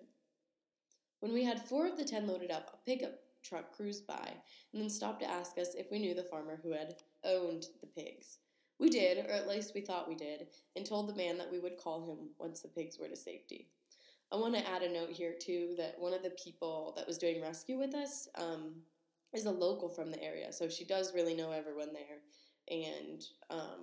When 1.20 1.34
we 1.34 1.44
had 1.44 1.62
four 1.62 1.88
of 1.88 1.98
the 1.98 2.06
ten 2.06 2.27
loaded 2.27 2.51
up, 2.51 2.70
a 2.74 2.89
pickup 2.89 3.20
truck 3.44 3.75
cruised 3.75 4.06
by 4.06 4.34
and 4.74 4.82
then 4.82 4.89
stopped 4.89 5.22
to 5.22 5.29
ask 5.29 5.58
us 5.58 5.75
if 5.75 5.91
we 5.91 6.00
knew 6.00 6.13
the 6.13 6.24
farmer 6.24 6.60
who 6.62 6.72
had 6.72 6.96
owned 7.24 7.68
the 7.82 7.88
pigs. 7.88 8.39
We 8.79 8.89
did, 8.89 9.25
or 9.25 9.32
at 9.32 9.48
least 9.48 9.74
we 9.75 9.82
thought 9.82 10.08
we 10.08 10.15
did, 10.15 10.48
and 10.75 10.86
told 10.86 11.08
the 11.08 11.15
man 11.15 11.38
that 11.38 11.51
we 11.51 11.60
would 11.60 11.77
call 11.77 12.10
him 12.10 12.29
once 12.38 12.62
the 12.62 12.70
pigs 12.70 12.98
were 12.98 13.10
to 13.10 13.15
safety. 13.15 13.68
I 14.32 14.38
want 14.38 14.56
to 14.56 14.70
add 14.70 14.84
a 14.84 14.91
note 14.91 15.10
here, 15.10 15.34
too, 15.38 15.74
that 15.77 16.00
one 16.00 16.13
of 16.13 16.24
the 16.24 16.29
people 16.29 16.94
that 16.96 17.08
was 17.08 17.18
doing 17.18 17.41
rescue 17.41 17.77
with 17.77 17.94
us 17.94 18.29
um, 18.36 18.75
is 19.33 19.45
a 19.45 19.51
local 19.51 19.89
from 19.89 20.12
the 20.12 20.21
area, 20.24 20.51
so 20.51 20.69
she 20.69 20.83
does 20.83 21.13
really 21.13 21.36
know 21.36 21.51
everyone 21.51 21.89
there. 21.93 22.19
And 22.69 23.24
um, 23.50 23.81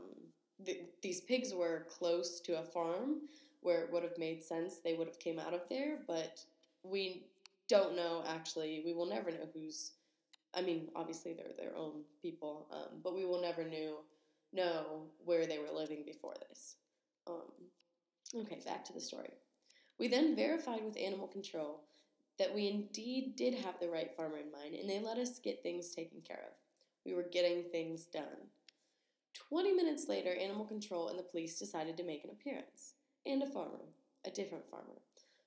th- 0.64 0.84
these 1.02 1.20
pigs 1.20 1.52
were 1.54 1.86
close 1.88 2.40
to 2.42 2.58
a 2.58 2.64
farm 2.64 3.22
where 3.60 3.82
it 3.82 3.92
would 3.92 4.02
have 4.02 4.18
made 4.18 4.42
sense 4.44 4.76
they 4.78 4.94
would 4.94 5.06
have 5.06 5.18
came 5.18 5.38
out 5.38 5.54
of 5.54 5.62
there, 5.68 5.98
but 6.06 6.40
we 6.82 7.26
don't 7.68 7.96
know 7.96 8.22
actually. 8.26 8.82
We 8.84 8.92
will 8.92 9.06
never 9.06 9.30
know 9.30 9.48
who's. 9.52 9.92
I 10.54 10.62
mean, 10.62 10.88
obviously 10.96 11.34
they're 11.34 11.52
their 11.58 11.76
own 11.76 12.02
people, 12.22 12.68
um, 12.72 13.00
but 13.02 13.14
we 13.14 13.24
will 13.24 13.42
never 13.42 13.64
know 13.64 13.98
know 14.52 15.08
where 15.24 15.46
they 15.46 15.58
were 15.58 15.76
living 15.76 16.04
before 16.06 16.34
this. 16.48 16.76
Um, 17.26 17.52
okay, 18.42 18.60
back 18.64 18.84
to 18.86 18.92
the 18.92 19.00
story. 19.00 19.30
We 19.98 20.08
then 20.08 20.36
verified 20.36 20.84
with 20.84 20.96
animal 20.96 21.26
control 21.26 21.82
that 22.38 22.54
we 22.54 22.68
indeed 22.68 23.34
did 23.36 23.54
have 23.54 23.80
the 23.80 23.88
right 23.88 24.14
farmer 24.14 24.38
in 24.38 24.52
mind, 24.52 24.74
and 24.74 24.88
they 24.88 25.00
let 25.00 25.18
us 25.18 25.38
get 25.38 25.62
things 25.62 25.90
taken 25.90 26.20
care 26.20 26.44
of. 26.46 26.52
We 27.04 27.14
were 27.14 27.26
getting 27.30 27.64
things 27.64 28.04
done. 28.04 28.50
Twenty 29.34 29.72
minutes 29.72 30.08
later, 30.08 30.34
animal 30.34 30.64
control 30.64 31.08
and 31.08 31.18
the 31.18 31.22
police 31.22 31.58
decided 31.58 31.96
to 31.96 32.04
make 32.04 32.24
an 32.24 32.30
appearance. 32.30 32.94
And 33.24 33.42
a 33.42 33.46
farmer, 33.46 33.84
a 34.24 34.30
different 34.30 34.68
farmer. 34.68 35.00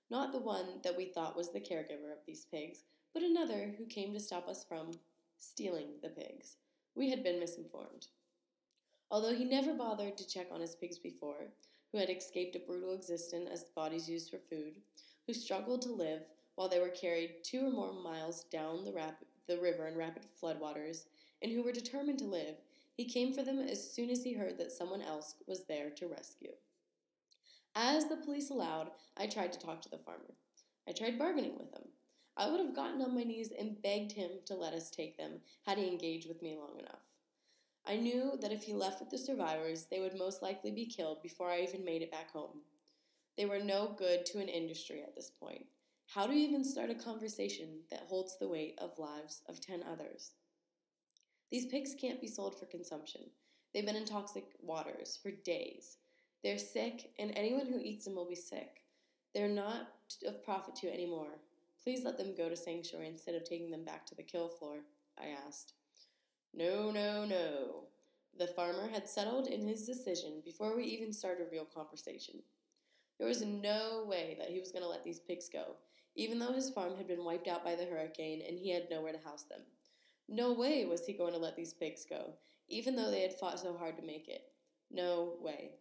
Not 0.10 0.32
the 0.32 0.40
one 0.40 0.82
that 0.84 0.98
we 0.98 1.06
thought 1.06 1.38
was 1.38 1.52
the 1.52 1.60
caregiver 1.60 2.12
of 2.12 2.26
these 2.26 2.46
pigs, 2.46 2.84
but 3.14 3.24
another 3.24 3.74
who 3.78 3.86
came 3.86 4.14
to 4.14 4.20
stop 4.20 4.48
us 4.48 4.64
from 4.64 4.92
stealing 5.38 5.88
the 6.02 6.10
pigs. 6.10 6.56
We 6.96 7.10
had 7.10 7.24
been 7.24 7.40
misinformed. 7.40 8.08
Although 9.12 9.34
he 9.34 9.46
never 9.46 9.74
bothered 9.74 10.18
to 10.18 10.28
check 10.28 10.48
on 10.52 10.62
his 10.62 10.76
pigs 10.76 11.00
before, 11.00 11.52
who 11.92 11.98
had 11.98 12.10
escaped 12.10 12.56
a 12.56 12.60
brutal 12.60 12.94
existence 12.94 13.50
as 13.52 13.64
bodies 13.64 14.10
used 14.10 14.30
for 14.30 14.38
food, 14.38 14.76
who 15.26 15.34
struggled 15.34 15.82
to 15.84 15.90
live 15.90 16.24
while 16.60 16.68
they 16.68 16.82
were 16.82 16.90
carried 16.90 17.42
two 17.42 17.66
or 17.66 17.72
more 17.72 17.94
miles 17.94 18.44
down 18.52 18.84
the, 18.84 18.92
rap- 18.92 19.24
the 19.48 19.58
river 19.60 19.88
in 19.88 19.96
rapid 19.96 20.26
floodwaters, 20.44 21.06
and 21.42 21.54
who 21.54 21.64
were 21.64 21.72
determined 21.72 22.20
to 22.20 22.26
live, 22.26 22.56
he 22.98 23.06
came 23.06 23.34
for 23.34 23.44
them 23.44 23.60
as 23.60 23.94
soon 23.94 24.10
as 24.10 24.26
he 24.26 24.34
heard 24.34 24.58
that 24.58 24.74
someone 24.74 25.02
else 25.02 25.36
was 25.48 25.64
there 25.70 25.90
to 25.90 26.08
rescue. 26.08 26.52
As 27.76 28.10
the 28.10 28.18
police 28.18 28.50
allowed, 28.50 28.92
I 29.16 29.26
tried 29.26 29.54
to 29.54 29.60
talk 29.60 29.82
to 29.84 29.90
the 29.90 30.00
farmer. 30.00 30.34
I 30.86 30.92
tried 30.92 31.18
bargaining 31.18 31.58
with 31.58 31.72
him. 31.72 31.84
I 32.36 32.52
would 32.52 32.60
have 32.60 32.76
gotten 32.76 33.02
on 33.02 33.16
my 33.16 33.24
knees 33.24 33.54
and 33.58 33.82
begged 33.82 34.12
him 34.12 34.32
to 34.48 34.54
let 34.54 34.74
us 34.74 34.90
take 34.90 35.16
them 35.16 35.40
had 35.66 35.78
he 35.78 35.88
engaged 35.88 36.28
with 36.28 36.42
me 36.42 36.58
long 36.58 36.78
enough. 36.78 37.06
I 37.88 37.96
knew 37.96 38.38
that 38.42 38.52
if 38.52 38.64
he 38.64 38.74
left 38.74 39.00
with 39.00 39.12
the 39.12 39.18
survivors, 39.18 39.86
they 39.90 40.02
would 40.02 40.20
most 40.20 40.42
likely 40.42 40.72
be 40.72 40.88
killed 40.88 41.24
before 41.24 41.50
I 41.50 41.62
even 41.62 41.86
made 41.86 42.02
it 42.02 42.12
back 42.12 42.32
home. 42.32 42.64
They 43.38 43.46
were 43.46 43.60
no 43.60 43.96
good 43.98 44.26
to 44.26 44.40
an 44.40 44.50
industry 44.50 45.02
at 45.02 45.16
this 45.16 45.32
point. 45.32 45.64
How 46.16 46.26
do 46.26 46.34
you 46.34 46.48
even 46.48 46.64
start 46.64 46.90
a 46.90 46.96
conversation 46.96 47.82
that 47.92 48.08
holds 48.08 48.36
the 48.36 48.48
weight 48.48 48.74
of 48.80 48.98
lives 48.98 49.44
of 49.48 49.62
10 49.62 49.84
others? 49.84 50.32
These 51.52 51.68
pigs 51.68 51.94
can't 52.02 52.20
be 52.20 52.26
sold 52.26 52.58
for 52.58 52.66
consumption. 52.66 53.22
They've 53.72 53.86
been 53.86 53.96
in 53.96 54.06
toxic 54.06 54.46
waters 54.60 55.20
for 55.22 55.30
days. 55.30 55.98
They're 56.44 56.58
sick, 56.58 57.12
and 57.20 57.32
anyone 57.36 57.68
who 57.68 57.80
eats 57.80 58.06
them 58.06 58.16
will 58.16 58.28
be 58.28 58.34
sick. 58.34 58.82
They're 59.36 59.48
not 59.48 59.90
of 60.26 60.44
profit 60.44 60.78
to 60.78 60.88
you 60.88 60.94
anymore. 60.94 61.42
Please 61.84 62.04
let 62.04 62.18
them 62.18 62.34
go 62.36 62.50
to 62.50 62.56
sanctuary 62.56 63.08
instead 63.08 63.36
of 63.36 63.44
taking 63.44 63.70
them 63.70 63.86
back 63.86 64.08
to 64.08 64.16
the 64.16 64.24
kill 64.24 64.48
floor, 64.48 64.78
I 65.16 65.28
asked. 65.48 65.74
No, 66.56 66.90
no, 66.90 67.24
no. 67.24 67.84
The 68.36 68.48
farmer 68.48 68.90
had 68.92 69.08
settled 69.08 69.46
in 69.46 69.68
his 69.68 69.86
decision 69.86 70.42
before 70.44 70.76
we 70.76 70.86
even 70.86 71.14
started 71.14 71.46
a 71.46 71.52
real 71.52 71.66
conversation. 71.66 72.42
There 73.20 73.28
was 73.28 73.44
no 73.44 74.06
way 74.08 74.38
that 74.40 74.50
he 74.50 74.60
was 74.60 74.72
going 74.72 74.82
to 74.82 74.90
let 74.90 75.04
these 75.04 75.20
pigs 75.20 75.50
go, 75.54 75.76
even 76.16 76.40
though 76.40 76.54
his 76.54 76.70
farm 76.70 76.96
had 76.98 77.08
been 77.08 77.24
wiped 77.24 77.48
out 77.48 77.64
by 77.64 77.76
the 77.76 77.86
hurricane 77.86 78.42
and 78.48 78.58
he 78.58 78.72
had 78.72 78.90
nowhere 78.90 79.14
to 79.14 79.20
house 79.20 79.44
them. 79.44 79.62
No 80.28 80.54
way 80.54 80.86
was 80.86 81.06
he 81.06 81.14
going 81.14 81.34
to 81.34 81.40
let 81.40 81.56
these 81.56 81.74
pigs 81.74 82.06
go, 82.08 82.34
even 82.68 82.96
though 82.96 83.10
they 83.10 83.22
had 83.22 83.34
fought 83.34 83.60
so 83.60 83.76
hard 83.76 83.98
to 83.98 84.04
make 84.04 84.28
it. 84.28 84.44
No 84.92 85.34
way. 85.42 85.72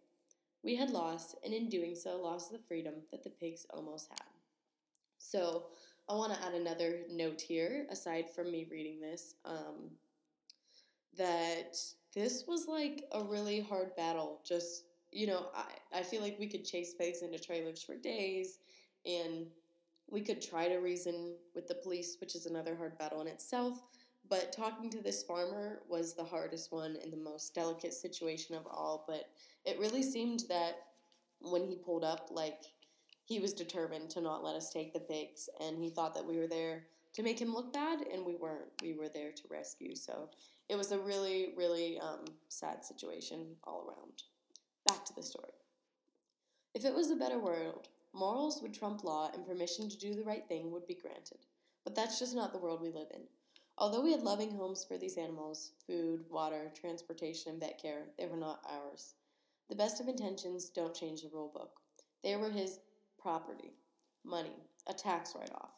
We 0.63 0.75
had 0.75 0.89
lost, 0.89 1.35
and 1.43 1.53
in 1.53 1.69
doing 1.69 1.95
so, 1.95 2.17
lost 2.21 2.51
the 2.51 2.59
freedom 2.59 2.95
that 3.11 3.23
the 3.23 3.29
pigs 3.29 3.65
almost 3.69 4.09
had. 4.09 4.27
So, 5.17 5.67
I 6.09 6.15
want 6.15 6.33
to 6.33 6.43
add 6.43 6.53
another 6.53 7.01
note 7.09 7.39
here, 7.39 7.85
aside 7.91 8.25
from 8.35 8.51
me 8.51 8.67
reading 8.69 8.99
this. 8.99 9.35
Um, 9.45 9.91
that 11.17 11.77
this 12.15 12.45
was 12.47 12.67
like 12.67 13.05
a 13.11 13.23
really 13.23 13.59
hard 13.59 13.95
battle. 13.95 14.41
Just, 14.45 14.85
you 15.11 15.27
know, 15.27 15.47
I, 15.55 15.99
I 15.99 16.03
feel 16.03 16.21
like 16.21 16.37
we 16.39 16.47
could 16.47 16.65
chase 16.65 16.93
pigs 16.93 17.21
into 17.21 17.37
trailers 17.37 17.83
for 17.83 17.95
days 17.95 18.57
and 19.05 19.47
we 20.11 20.21
could 20.21 20.41
try 20.41 20.67
to 20.67 20.77
reason 20.77 21.35
with 21.55 21.67
the 21.67 21.75
police, 21.75 22.17
which 22.19 22.35
is 22.35 22.45
another 22.45 22.75
hard 22.75 22.97
battle 22.97 23.21
in 23.21 23.27
itself. 23.27 23.81
But 24.29 24.53
talking 24.53 24.89
to 24.91 25.01
this 25.01 25.23
farmer 25.23 25.81
was 25.87 26.13
the 26.13 26.23
hardest 26.23 26.71
one 26.71 26.97
and 27.01 27.11
the 27.11 27.17
most 27.17 27.55
delicate 27.55 27.93
situation 27.93 28.55
of 28.55 28.65
all. 28.67 29.05
But 29.07 29.25
it 29.65 29.79
really 29.79 30.03
seemed 30.03 30.43
that 30.49 30.77
when 31.41 31.65
he 31.65 31.75
pulled 31.75 32.03
up, 32.03 32.29
like 32.31 32.61
he 33.25 33.39
was 33.39 33.53
determined 33.53 34.09
to 34.11 34.21
not 34.21 34.43
let 34.43 34.55
us 34.55 34.71
take 34.71 34.93
the 34.93 34.99
pigs, 34.99 35.49
and 35.59 35.77
he 35.77 35.89
thought 35.89 36.13
that 36.15 36.25
we 36.25 36.37
were 36.37 36.47
there 36.47 36.83
to 37.13 37.23
make 37.23 37.39
him 37.39 37.53
look 37.53 37.73
bad, 37.73 38.01
and 38.13 38.25
we 38.25 38.35
weren't. 38.35 38.69
We 38.81 38.93
were 38.93 39.09
there 39.09 39.31
to 39.31 39.43
rescue. 39.49 39.95
So 39.95 40.29
it 40.67 40.75
was 40.75 40.91
a 40.91 40.99
really, 40.99 41.53
really 41.57 41.99
um, 41.99 42.25
sad 42.49 42.85
situation 42.85 43.55
all 43.63 43.87
around. 43.87 44.23
Back 44.85 45.05
to 45.05 45.15
the 45.15 45.23
story. 45.23 45.53
If 46.75 46.85
it 46.85 46.93
was 46.93 47.09
a 47.09 47.15
better 47.15 47.39
world, 47.39 47.87
morals 48.13 48.61
would 48.61 48.73
trump 48.73 49.03
law 49.03 49.29
and 49.33 49.45
permission 49.45 49.89
to 49.89 49.97
do 49.97 50.13
the 50.13 50.23
right 50.23 50.47
thing 50.47 50.71
would 50.71 50.87
be 50.87 50.95
granted. 50.95 51.39
But 51.83 51.95
that's 51.95 52.19
just 52.19 52.35
not 52.35 52.51
the 52.51 52.59
world 52.59 52.81
we 52.81 52.89
live 52.89 53.07
in. 53.13 53.21
Although 53.77 54.01
we 54.01 54.11
had 54.11 54.23
loving 54.23 54.51
homes 54.51 54.83
for 54.83 54.97
these 54.97 55.17
animals 55.17 55.71
food, 55.87 56.25
water, 56.29 56.71
transportation, 56.79 57.53
and 57.53 57.59
vet 57.59 57.81
care 57.81 58.03
they 58.17 58.25
were 58.25 58.37
not 58.37 58.61
ours. 58.69 59.13
The 59.69 59.75
best 59.75 60.01
of 60.01 60.07
intentions 60.07 60.69
don't 60.69 60.95
change 60.95 61.21
the 61.21 61.29
rule 61.31 61.51
book. 61.53 61.71
They 62.23 62.35
were 62.35 62.49
his 62.49 62.79
property, 63.21 63.71
money, 64.25 64.55
a 64.87 64.93
tax 64.93 65.33
write 65.35 65.51
off. 65.53 65.71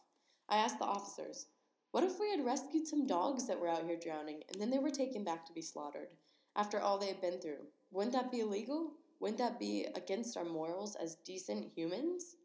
I 0.49 0.57
asked 0.57 0.79
the 0.79 0.85
officers, 0.85 1.47
what 1.91 2.03
if 2.03 2.19
we 2.19 2.31
had 2.31 2.45
rescued 2.45 2.87
some 2.87 3.05
dogs 3.05 3.47
that 3.47 3.59
were 3.59 3.69
out 3.69 3.85
here 3.85 3.99
drowning 4.01 4.43
and 4.51 4.61
then 4.61 4.69
they 4.69 4.79
were 4.79 4.89
taken 4.89 5.23
back 5.23 5.45
to 5.45 5.53
be 5.53 5.61
slaughtered? 5.61 6.07
After 6.55 6.79
all 6.79 6.97
they 6.97 7.07
had 7.07 7.21
been 7.21 7.39
through, 7.39 7.67
wouldn't 7.91 8.13
that 8.13 8.31
be 8.31 8.39
illegal? 8.39 8.93
Wouldn't 9.21 9.37
that 9.37 9.59
be 9.59 9.85
against 9.93 10.35
our 10.35 10.43
morals 10.43 10.95
as 10.95 11.15
decent 11.23 11.71
humans? 11.75 12.37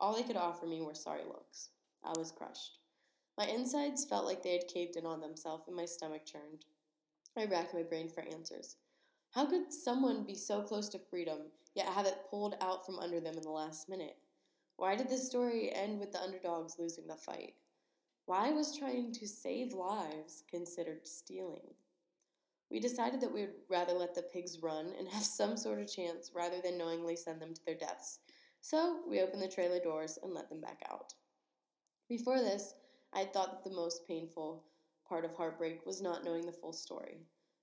All 0.00 0.16
they 0.16 0.22
could 0.22 0.38
offer 0.38 0.64
me 0.64 0.80
were 0.80 0.94
sorry 0.94 1.24
looks. 1.24 1.68
I 2.02 2.14
was 2.18 2.32
crushed. 2.32 2.78
My 3.36 3.44
insides 3.44 4.06
felt 4.06 4.24
like 4.24 4.42
they 4.42 4.54
had 4.54 4.66
caved 4.66 4.96
in 4.96 5.04
on 5.04 5.20
themselves 5.20 5.64
and 5.68 5.76
my 5.76 5.84
stomach 5.84 6.24
churned. 6.24 6.64
I 7.36 7.44
racked 7.44 7.74
my 7.74 7.82
brain 7.82 8.08
for 8.08 8.22
answers. 8.22 8.76
How 9.32 9.44
could 9.44 9.74
someone 9.74 10.24
be 10.24 10.34
so 10.34 10.62
close 10.62 10.88
to 10.90 10.98
freedom, 10.98 11.38
yet 11.74 11.86
have 11.86 12.06
it 12.06 12.26
pulled 12.30 12.56
out 12.62 12.86
from 12.86 12.98
under 12.98 13.20
them 13.20 13.36
in 13.36 13.42
the 13.42 13.50
last 13.50 13.90
minute? 13.90 14.16
Why 14.76 14.96
did 14.96 15.10
this 15.10 15.26
story 15.26 15.70
end 15.70 16.00
with 16.00 16.12
the 16.12 16.22
underdogs 16.22 16.78
losing 16.78 17.08
the 17.08 17.16
fight? 17.16 17.54
Why 18.24 18.52
was 18.52 18.76
trying 18.76 19.12
to 19.12 19.28
save 19.28 19.74
lives 19.74 20.44
considered 20.50 21.06
stealing? 21.06 21.74
We 22.72 22.80
decided 22.80 23.20
that 23.20 23.32
we 23.32 23.42
would 23.42 23.54
rather 23.68 23.92
let 23.92 24.14
the 24.14 24.22
pigs 24.22 24.62
run 24.62 24.94
and 24.98 25.06
have 25.08 25.22
some 25.22 25.58
sort 25.58 25.78
of 25.78 25.92
chance 25.92 26.32
rather 26.34 26.56
than 26.64 26.78
knowingly 26.78 27.16
send 27.16 27.40
them 27.40 27.52
to 27.52 27.64
their 27.66 27.74
deaths. 27.74 28.20
So 28.62 29.00
we 29.06 29.20
opened 29.20 29.42
the 29.42 29.48
trailer 29.48 29.78
doors 29.78 30.18
and 30.22 30.32
let 30.32 30.48
them 30.48 30.62
back 30.62 30.80
out. 30.90 31.12
Before 32.08 32.38
this, 32.38 32.72
I 33.12 33.20
had 33.20 33.34
thought 33.34 33.50
that 33.50 33.68
the 33.68 33.76
most 33.76 34.08
painful 34.08 34.64
part 35.06 35.26
of 35.26 35.34
heartbreak 35.34 35.84
was 35.84 36.00
not 36.00 36.24
knowing 36.24 36.46
the 36.46 36.52
full 36.52 36.72
story. 36.72 37.18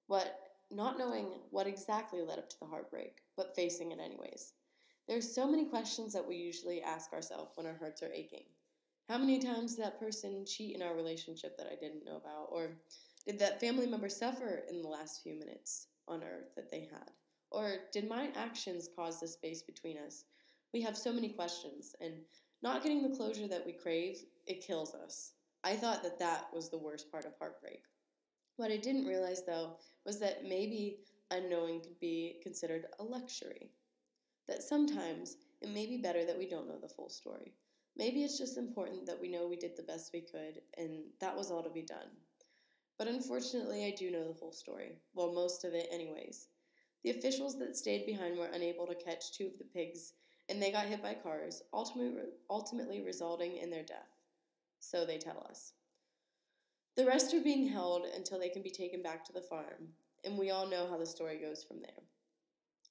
What 0.06 0.40
not 0.70 1.00
knowing 1.00 1.40
what 1.50 1.66
exactly 1.66 2.22
led 2.22 2.38
up 2.38 2.48
to 2.50 2.60
the 2.60 2.68
heartbreak, 2.68 3.22
but 3.36 3.56
facing 3.56 3.92
it 3.92 4.00
anyways. 4.00 4.54
There 5.08 5.18
are 5.18 5.22
so 5.22 5.50
many 5.50 5.66
questions 5.66 6.14
that 6.14 6.28
we 6.28 6.36
usually 6.36 6.84
ask 6.84 7.12
ourselves 7.12 7.54
when 7.56 7.66
our 7.66 7.78
hearts 7.80 8.04
are 8.04 8.14
aching. 8.14 8.44
How 9.08 9.18
many 9.18 9.40
times 9.40 9.76
did 9.76 9.86
that 9.86 10.00
person 10.00 10.46
cheat 10.46 10.76
in 10.76 10.84
our 10.84 10.96
relationship 10.96 11.58
that 11.58 11.66
I 11.66 11.76
didn't 11.82 12.06
know 12.06 12.18
about? 12.18 12.50
Or 12.52 12.78
did 13.26 13.40
that 13.40 13.60
family 13.60 13.86
member 13.86 14.10
suffer 14.10 14.64
in 14.70 14.82
the 14.82 14.88
last 14.88 15.22
few 15.22 15.38
minutes 15.38 15.88
on 16.08 16.24
earth 16.24 16.56
that 16.56 16.72
they 16.72 16.90
had? 16.92 17.12
Or 17.52 17.76
did 17.92 18.08
my 18.08 18.30
actions 18.36 18.90
cause 18.96 19.20
the 19.20 19.28
space 19.28 19.62
between 19.64 19.98
us? 19.98 20.26
We 20.74 20.82
have 20.82 20.98
so 20.98 21.12
many 21.12 21.30
questions, 21.30 21.96
and 22.00 22.14
not 22.62 22.84
getting 22.84 23.02
the 23.02 23.16
closure 23.16 23.48
that 23.48 23.66
we 23.66 23.74
crave, 23.74 24.18
it 24.46 24.66
kills 24.66 24.94
us. 24.94 25.34
I 25.64 25.76
thought 25.76 26.04
that 26.04 26.20
that 26.20 26.46
was 26.54 26.70
the 26.70 26.78
worst 26.78 27.12
part 27.12 27.26
of 27.26 27.34
heartbreak. 27.40 27.84
What 28.58 28.72
I 28.72 28.78
didn't 28.78 29.08
realize, 29.08 29.44
though, 29.46 29.78
was 30.06 30.20
that 30.20 30.46
maybe 30.46 31.00
unknowing 31.32 31.82
could 31.82 32.00
be 32.00 32.40
considered 32.44 32.86
a 33.00 33.04
luxury. 33.04 33.72
That 34.48 34.64
sometimes 34.64 35.38
it 35.62 35.70
may 35.70 35.86
be 35.86 35.98
better 35.98 36.26
that 36.26 36.38
we 36.38 36.48
don't 36.48 36.68
know 36.68 36.80
the 36.80 36.90
full 36.90 37.10
story. 37.10 37.54
Maybe 37.96 38.24
it's 38.24 38.38
just 38.38 38.58
important 38.58 39.06
that 39.06 39.20
we 39.20 39.30
know 39.30 39.48
we 39.48 39.58
did 39.58 39.76
the 39.76 39.84
best 39.84 40.12
we 40.14 40.22
could 40.22 40.62
and 40.78 41.04
that 41.20 41.36
was 41.36 41.52
all 41.52 41.64
to 41.64 41.70
be 41.70 41.84
done. 41.84 42.10
But 43.00 43.08
unfortunately, 43.08 43.86
I 43.86 43.96
do 43.98 44.12
know 44.12 44.28
the 44.28 44.38
whole 44.38 44.52
story. 44.52 44.98
Well, 45.16 45.32
most 45.32 45.64
of 45.64 45.74
it, 45.74 45.88
anyways. 45.90 46.50
The 47.02 47.12
officials 47.12 47.58
that 47.58 47.78
stayed 47.78 48.06
behind 48.06 48.38
were 48.38 48.50
unable 48.54 48.86
to 48.88 48.94
catch 48.94 49.32
two 49.32 49.48
of 49.48 49.58
the 49.58 49.64
pigs, 49.64 50.12
and 50.50 50.62
they 50.62 50.70
got 50.70 50.86
hit 50.86 51.02
by 51.02 51.14
cars, 51.14 51.64
ultimately, 51.74 53.02
resulting 53.02 53.56
in 53.56 53.70
their 53.70 53.84
death. 53.84 54.20
So 54.82 55.06
they 55.06 55.18
tell 55.18 55.48
us. 55.50 55.72
The 56.98 57.06
rest 57.06 57.34
are 57.34 57.40
being 57.40 57.70
held 57.70 58.06
until 58.14 58.38
they 58.38 58.50
can 58.50 58.64
be 58.64 58.70
taken 58.70 59.02
back 59.02 59.24
to 59.26 59.34
the 59.34 59.42
farm, 59.50 59.94
and 60.26 60.38
we 60.38 60.50
all 60.52 60.68
know 60.68 60.86
how 60.90 60.98
the 60.98 61.06
story 61.06 61.38
goes 61.38 61.64
from 61.64 61.80
there. 61.80 62.04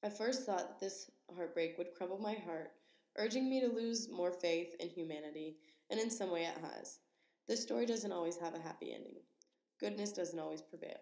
I 0.03 0.09
first 0.09 0.47
thought 0.47 0.69
that 0.69 0.81
this 0.81 1.11
heartbreak 1.37 1.77
would 1.77 1.93
crumble 1.95 2.19
my 2.19 2.33
heart, 2.47 2.73
urging 3.17 3.51
me 3.51 3.61
to 3.61 3.69
lose 3.69 4.09
more 4.09 4.31
faith 4.31 4.75
in 4.81 4.89
humanity, 4.89 5.59
and 5.91 6.01
in 6.01 6.11
some 6.11 6.31
way 6.31 6.45
it 6.45 6.57
has. 6.63 7.01
The 7.47 7.59
story 7.59 7.85
doesn't 7.85 8.13
always 8.13 8.39
have 8.39 8.55
a 8.55 8.61
happy 8.61 8.95
ending. 8.95 9.17
Goodness 9.81 10.13
doesn't 10.13 10.39
always 10.39 10.63
prevail. 10.63 11.01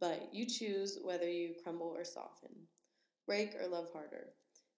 But 0.00 0.28
you 0.32 0.46
choose 0.46 0.98
whether 1.02 1.28
you 1.28 1.54
crumble 1.62 1.94
or 1.96 2.04
soften, 2.04 2.50
break 3.26 3.54
or 3.54 3.66
love 3.68 3.88
harder. 3.92 4.30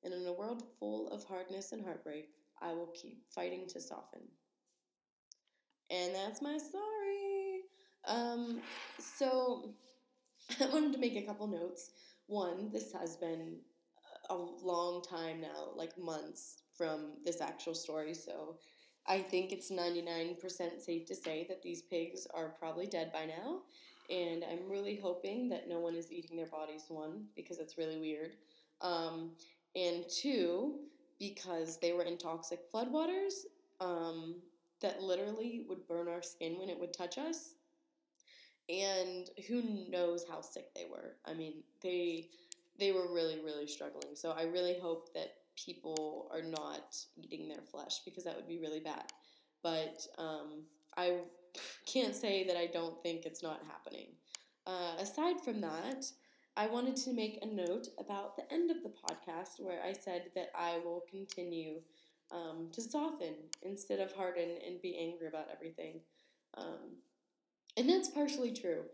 And 0.04 0.14
in 0.14 0.26
a 0.26 0.33
world 0.33 0.62
full 0.78 1.09
of 1.09 1.25
hardness 1.25 1.73
and 1.73 1.85
heartbreak, 1.85 2.28
I 2.61 2.73
will 2.73 2.92
keep 3.00 3.25
fighting 3.35 3.66
to 3.68 3.80
soften. 3.80 4.23
And 5.90 6.14
that's 6.14 6.42
my 6.42 6.59
story. 6.59 7.62
Um, 8.06 8.61
so 8.99 9.75
I 10.61 10.66
wanted 10.66 10.92
to 10.92 10.99
make 10.99 11.16
a 11.16 11.23
couple 11.23 11.47
notes. 11.47 11.90
One, 12.26 12.71
this 12.73 12.92
has 12.92 13.16
been 13.16 13.59
a 14.30 14.35
long 14.35 15.02
time 15.02 15.40
now, 15.40 15.71
like 15.75 15.97
months 15.99 16.59
from 16.76 17.14
this 17.25 17.40
actual 17.40 17.75
story, 17.75 18.14
so 18.14 18.59
I 19.08 19.20
think 19.20 19.52
it's 19.52 19.70
99% 19.70 20.40
safe 20.80 21.06
to 21.06 21.14
say 21.14 21.46
that 21.48 21.62
these 21.62 21.82
pigs 21.82 22.26
are 22.34 22.54
probably 22.58 22.86
dead 22.86 23.12
by 23.12 23.26
now. 23.26 23.62
And 24.10 24.44
I'm 24.50 24.69
really 24.71 24.97
hoping 24.97 25.49
that 25.50 25.69
no 25.69 25.80
one 25.80 25.95
is 25.95 26.12
eating 26.12 26.36
their 26.36 26.47
bodies, 26.47 26.84
one, 26.88 27.25
because 27.34 27.58
it's 27.58 27.78
really 27.78 27.99
weird. 27.99 28.36
Um, 28.80 29.32
and 29.75 30.04
two, 30.08 30.76
because 31.19 31.78
they 31.78 31.92
were 31.92 32.02
in 32.02 32.19
toxic 32.19 32.71
floodwaters 32.73 33.45
um, 33.80 34.36
that 34.80 35.02
literally 35.02 35.64
would 35.69 35.86
burn 35.86 36.08
our 36.08 36.23
skin 36.23 36.58
when 36.58 36.69
it 36.69 36.78
would 36.78 36.92
touch 36.92 37.19
us. 37.19 37.54
And 38.69 39.28
who 39.49 39.62
knows 39.88 40.25
how 40.28 40.40
sick 40.40 40.75
they 40.75 40.86
were. 40.90 41.16
I 41.25 41.34
mean, 41.34 41.62
they 41.82 42.28
they 42.78 42.92
were 42.92 43.12
really, 43.12 43.40
really 43.42 43.66
struggling. 43.66 44.14
So 44.14 44.32
I 44.32 44.42
really 44.42 44.78
hope 44.78 45.14
that 45.14 45.34
people 45.56 46.30
are 46.32 46.42
not 46.42 46.97
eating 47.16 47.49
their 47.49 47.62
flesh 47.71 48.00
because 48.04 48.25
that 48.25 48.36
would 48.36 48.49
be 48.49 48.58
really 48.58 48.80
bad. 48.80 49.04
But 49.62 50.06
um, 50.19 50.64
I 50.97 51.19
can't 51.86 52.14
say 52.14 52.47
that 52.47 52.56
I 52.56 52.66
don't 52.66 53.02
think 53.02 53.25
it's 53.25 53.42
not 53.42 53.62
happening. 53.66 54.08
Uh, 54.66 54.95
aside 54.99 55.40
from 55.45 55.60
that, 55.60 56.04
I 56.56 56.66
wanted 56.66 56.97
to 56.97 57.12
make 57.12 57.38
a 57.42 57.47
note 57.47 57.88
about 57.99 58.36
the 58.36 58.50
end 58.52 58.71
of 58.71 58.82
the 58.82 58.88
podcast 58.88 59.60
where 59.60 59.82
I 59.82 59.92
said 59.92 60.30
that 60.34 60.50
I 60.58 60.78
will 60.84 61.04
continue 61.10 61.80
um, 62.32 62.69
to 62.73 62.80
soften 62.80 63.34
instead 63.62 64.00
of 64.00 64.12
harden 64.12 64.49
and 64.66 64.80
be 64.80 64.97
angry 64.99 65.28
about 65.28 65.49
everything. 65.52 66.00
Um, 66.56 67.02
and 67.76 67.88
that's 67.88 68.08
partially 68.08 68.52
true. 68.52 68.84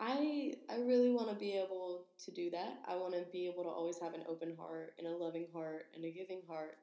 I 0.00 0.54
I 0.70 0.76
really 0.78 1.10
want 1.10 1.28
to 1.28 1.34
be 1.34 1.52
able 1.52 2.06
to 2.24 2.30
do 2.30 2.50
that. 2.50 2.78
I 2.88 2.96
want 2.96 3.12
to 3.14 3.24
be 3.30 3.46
able 3.46 3.64
to 3.64 3.68
always 3.68 3.98
have 4.00 4.14
an 4.14 4.22
open 4.28 4.56
heart 4.58 4.94
and 4.98 5.06
a 5.06 5.10
loving 5.10 5.46
heart 5.52 5.86
and 5.94 6.04
a 6.04 6.10
giving 6.10 6.40
heart. 6.48 6.78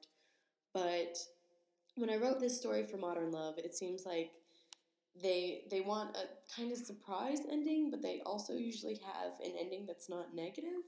But 0.74 1.18
when 1.96 2.12
I 2.12 2.18
wrote 2.18 2.40
this 2.40 2.58
story 2.58 2.84
for 2.84 2.98
Modern 2.98 3.32
Love, 3.32 3.58
it 3.58 3.76
seems 3.76 4.06
like 4.06 4.32
they 5.22 5.64
they 5.72 5.82
want 5.82 6.16
a 6.16 6.26
kind 6.56 6.72
of 6.72 6.78
surprise 6.78 7.40
ending, 7.52 7.90
but 7.90 8.04
they 8.04 8.22
also 8.24 8.54
usually 8.54 9.02
have 9.04 9.34
an 9.44 9.54
ending 9.60 9.86
that's 9.88 10.10
not 10.10 10.36
negative. 10.36 10.84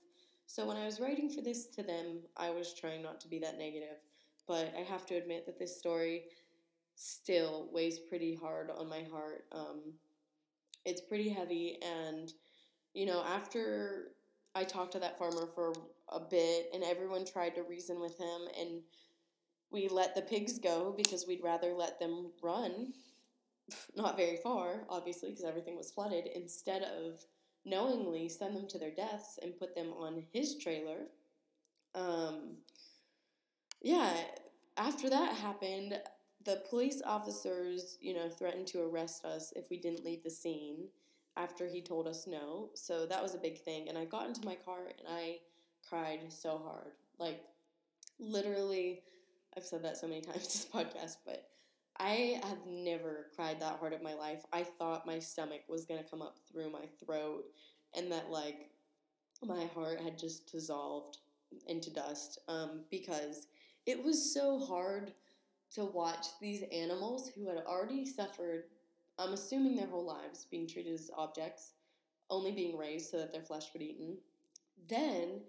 So 0.46 0.66
when 0.68 0.78
I 0.78 0.86
was 0.86 1.00
writing 1.00 1.30
for 1.30 1.42
this 1.42 1.66
to 1.76 1.84
them, 1.84 2.22
I 2.38 2.52
was 2.52 2.74
trying 2.74 3.02
not 3.02 3.20
to 3.22 3.28
be 3.28 3.40
that 3.40 3.58
negative. 3.58 3.98
But 4.48 4.74
I 4.78 4.82
have 4.82 5.06
to 5.08 5.16
admit 5.16 5.46
that 5.46 5.60
this 5.60 5.78
story 5.78 6.24
still 6.96 7.70
weighs 7.72 8.00
pretty 8.00 8.36
hard 8.36 8.70
on 8.70 8.90
my 8.90 9.04
heart. 9.12 9.46
Um, 9.52 9.94
it's 10.86 11.02
pretty 11.02 11.30
heavy 11.30 11.78
and 11.82 12.34
you 12.94 13.06
know 13.06 13.24
after 13.24 14.12
i 14.56 14.64
talked 14.64 14.94
to 14.94 15.00
that 15.00 15.18
farmer 15.18 15.48
for 15.54 15.74
a 16.10 16.20
bit 16.20 16.70
and 16.74 16.84
everyone 16.84 17.26
tried 17.26 17.56
to 17.56 17.64
reason 17.64 18.00
with 18.00 18.18
him 18.18 18.42
and 18.60 18.82
we 19.72 19.88
let 19.88 20.16
the 20.16 20.22
pigs 20.22 20.58
go 20.58 20.94
because 20.98 21.26
we'd 21.28 21.44
rather 21.44 21.74
let 21.74 22.00
them 22.00 22.32
run 22.42 22.94
not 23.96 24.18
very 24.18 24.38
far 24.38 24.86
obviously 24.90 25.30
because 25.30 25.46
everything 25.46 25.78
was 25.78 25.92
flooded 25.92 26.28
instead 26.36 26.82
of 26.84 27.26
knowingly 27.66 28.30
send 28.30 28.56
them 28.56 28.68
to 28.68 28.80
their 28.80 28.92
deaths 28.92 29.38
and 29.42 29.58
put 29.60 29.76
them 29.76 29.92
on 29.98 30.24
his 30.32 30.58
trailer. 30.58 31.08
Um, 31.94 32.58
yeah 33.82 34.14
after 34.78 35.10
that 35.10 35.36
happened 35.36 36.00
the 36.46 36.62
police 36.70 37.02
officers, 37.06 37.98
you 38.02 38.14
know, 38.14 38.30
threatened 38.30 38.68
to 38.68 38.82
arrest 38.82 39.26
us 39.26 39.52
if 39.56 39.70
we 39.70 39.78
didn't 39.78 40.06
leave 40.06 40.24
the 40.24 40.30
scene 40.30 40.88
after 41.36 41.68
he 41.68 41.82
told 41.82 42.08
us 42.08 42.28
no. 42.28 42.70
So 42.76 43.06
that 43.06 43.22
was 43.22 43.36
a 43.36 43.40
big 43.40 43.62
thing. 43.62 43.90
And 43.90 43.98
I 43.98 44.06
got 44.06 44.28
into 44.28 44.46
my 44.46 44.56
car 44.56 44.80
and 44.98 45.08
I 45.08 45.38
cried 45.88 46.20
so 46.30 46.62
hard. 46.64 46.94
Like, 47.18 47.42
literally, 48.20 49.02
I've 49.56 49.66
said 49.66 49.84
that 49.84 49.98
so 49.98 50.08
many 50.08 50.22
times 50.22 50.44
this 50.44 50.66
podcast, 50.66 51.18
but 51.26 51.50
I 51.98 52.40
have 52.44 52.66
never 52.66 53.28
cried 53.36 53.60
that 53.60 53.78
hard 53.80 53.94
in 53.94 54.02
my 54.02 54.14
life. 54.14 54.46
I 54.54 54.64
thought 54.64 55.06
my 55.06 55.20
stomach 55.20 55.62
was 55.68 55.86
going 55.86 56.02
to 56.02 56.10
come 56.10 56.22
up 56.22 56.38
through 56.52 56.72
my 56.72 56.86
throat 57.06 57.44
and 57.96 58.12
that, 58.12 58.30
like, 58.30 58.70
my 59.44 59.66
heart 59.74 60.00
had 60.00 60.18
just 60.18 60.52
dissolved 60.52 61.18
into 61.68 61.92
dust 61.92 62.40
um, 62.48 62.82
because 62.92 63.48
it 63.86 64.04
was 64.04 64.34
so 64.34 64.60
hard 64.60 65.14
to 65.76 65.86
watch 65.86 66.28
these 66.42 66.64
animals 66.74 67.32
who 67.36 67.48
had 67.48 67.58
already 67.66 68.06
suffered, 68.06 68.64
I'm 69.18 69.34
assuming 69.34 69.76
their 69.76 69.88
whole 69.88 70.06
lives, 70.06 70.48
being 70.50 70.68
treated 70.68 70.94
as 70.94 71.12
objects, 71.16 71.74
only 72.30 72.52
being 72.52 72.78
raised 72.78 73.10
so 73.10 73.18
that 73.18 73.32
their 73.32 73.42
flesh 73.42 73.66
would 73.74 73.80
be 73.80 73.86
eaten. 73.86 74.18
Then 74.88 75.42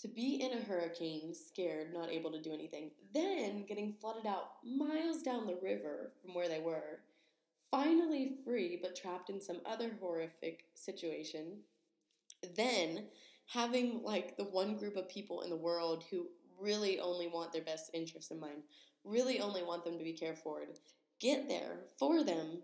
to 0.00 0.08
be 0.08 0.36
in 0.36 0.56
a 0.56 0.62
hurricane, 0.62 1.34
scared, 1.34 1.92
not 1.92 2.10
able 2.10 2.30
to 2.32 2.40
do 2.40 2.54
anything, 2.54 2.90
then 3.12 3.66
getting 3.66 3.92
flooded 3.92 4.26
out 4.26 4.52
miles 4.64 5.22
down 5.22 5.46
the 5.46 5.58
river 5.62 6.12
from 6.22 6.34
where 6.34 6.48
they 6.48 6.60
were, 6.60 7.00
finally 7.70 8.36
free 8.44 8.78
but 8.80 8.96
trapped 8.96 9.28
in 9.28 9.40
some 9.40 9.60
other 9.66 9.90
horrific 10.00 10.64
situation, 10.74 11.58
then 12.56 13.04
having 13.46 14.02
like 14.02 14.36
the 14.36 14.44
one 14.44 14.76
group 14.76 14.96
of 14.96 15.08
people 15.08 15.42
in 15.42 15.50
the 15.50 15.56
world 15.56 16.04
who 16.10 16.26
really 16.58 16.98
only 16.98 17.28
want 17.28 17.52
their 17.52 17.62
best 17.62 17.90
interests 17.92 18.30
in 18.30 18.40
mind, 18.40 18.62
really 19.04 19.40
only 19.40 19.62
want 19.62 19.84
them 19.84 19.98
to 19.98 20.04
be 20.04 20.12
cared 20.12 20.38
for, 20.38 20.62
get 21.20 21.48
there 21.48 21.78
for 21.98 22.22
them, 22.22 22.62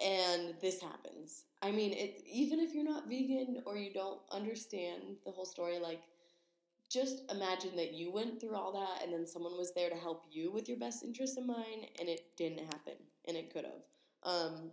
and 0.00 0.54
this 0.60 0.80
happens. 0.80 1.44
I 1.62 1.70
mean, 1.70 1.92
it 1.92 2.22
even 2.30 2.58
if 2.58 2.74
you're 2.74 2.84
not 2.84 3.08
vegan 3.08 3.62
or 3.66 3.76
you 3.76 3.92
don't 3.92 4.20
understand 4.30 5.02
the 5.24 5.30
whole 5.30 5.44
story, 5.44 5.78
like 5.78 6.02
just 6.90 7.22
imagine 7.30 7.74
that 7.76 7.94
you 7.94 8.12
went 8.12 8.40
through 8.40 8.54
all 8.54 8.72
that 8.72 9.02
and 9.02 9.12
then 9.12 9.26
someone 9.26 9.56
was 9.56 9.72
there 9.72 9.88
to 9.88 9.96
help 9.96 10.24
you 10.30 10.52
with 10.52 10.68
your 10.68 10.76
best 10.76 11.02
interest 11.02 11.38
in 11.38 11.46
mind 11.46 11.86
and 11.98 12.08
it 12.08 12.36
didn't 12.36 12.58
happen 12.58 12.94
and 13.26 13.36
it 13.36 13.52
could 13.52 13.64
have. 13.64 13.82
Um, 14.24 14.70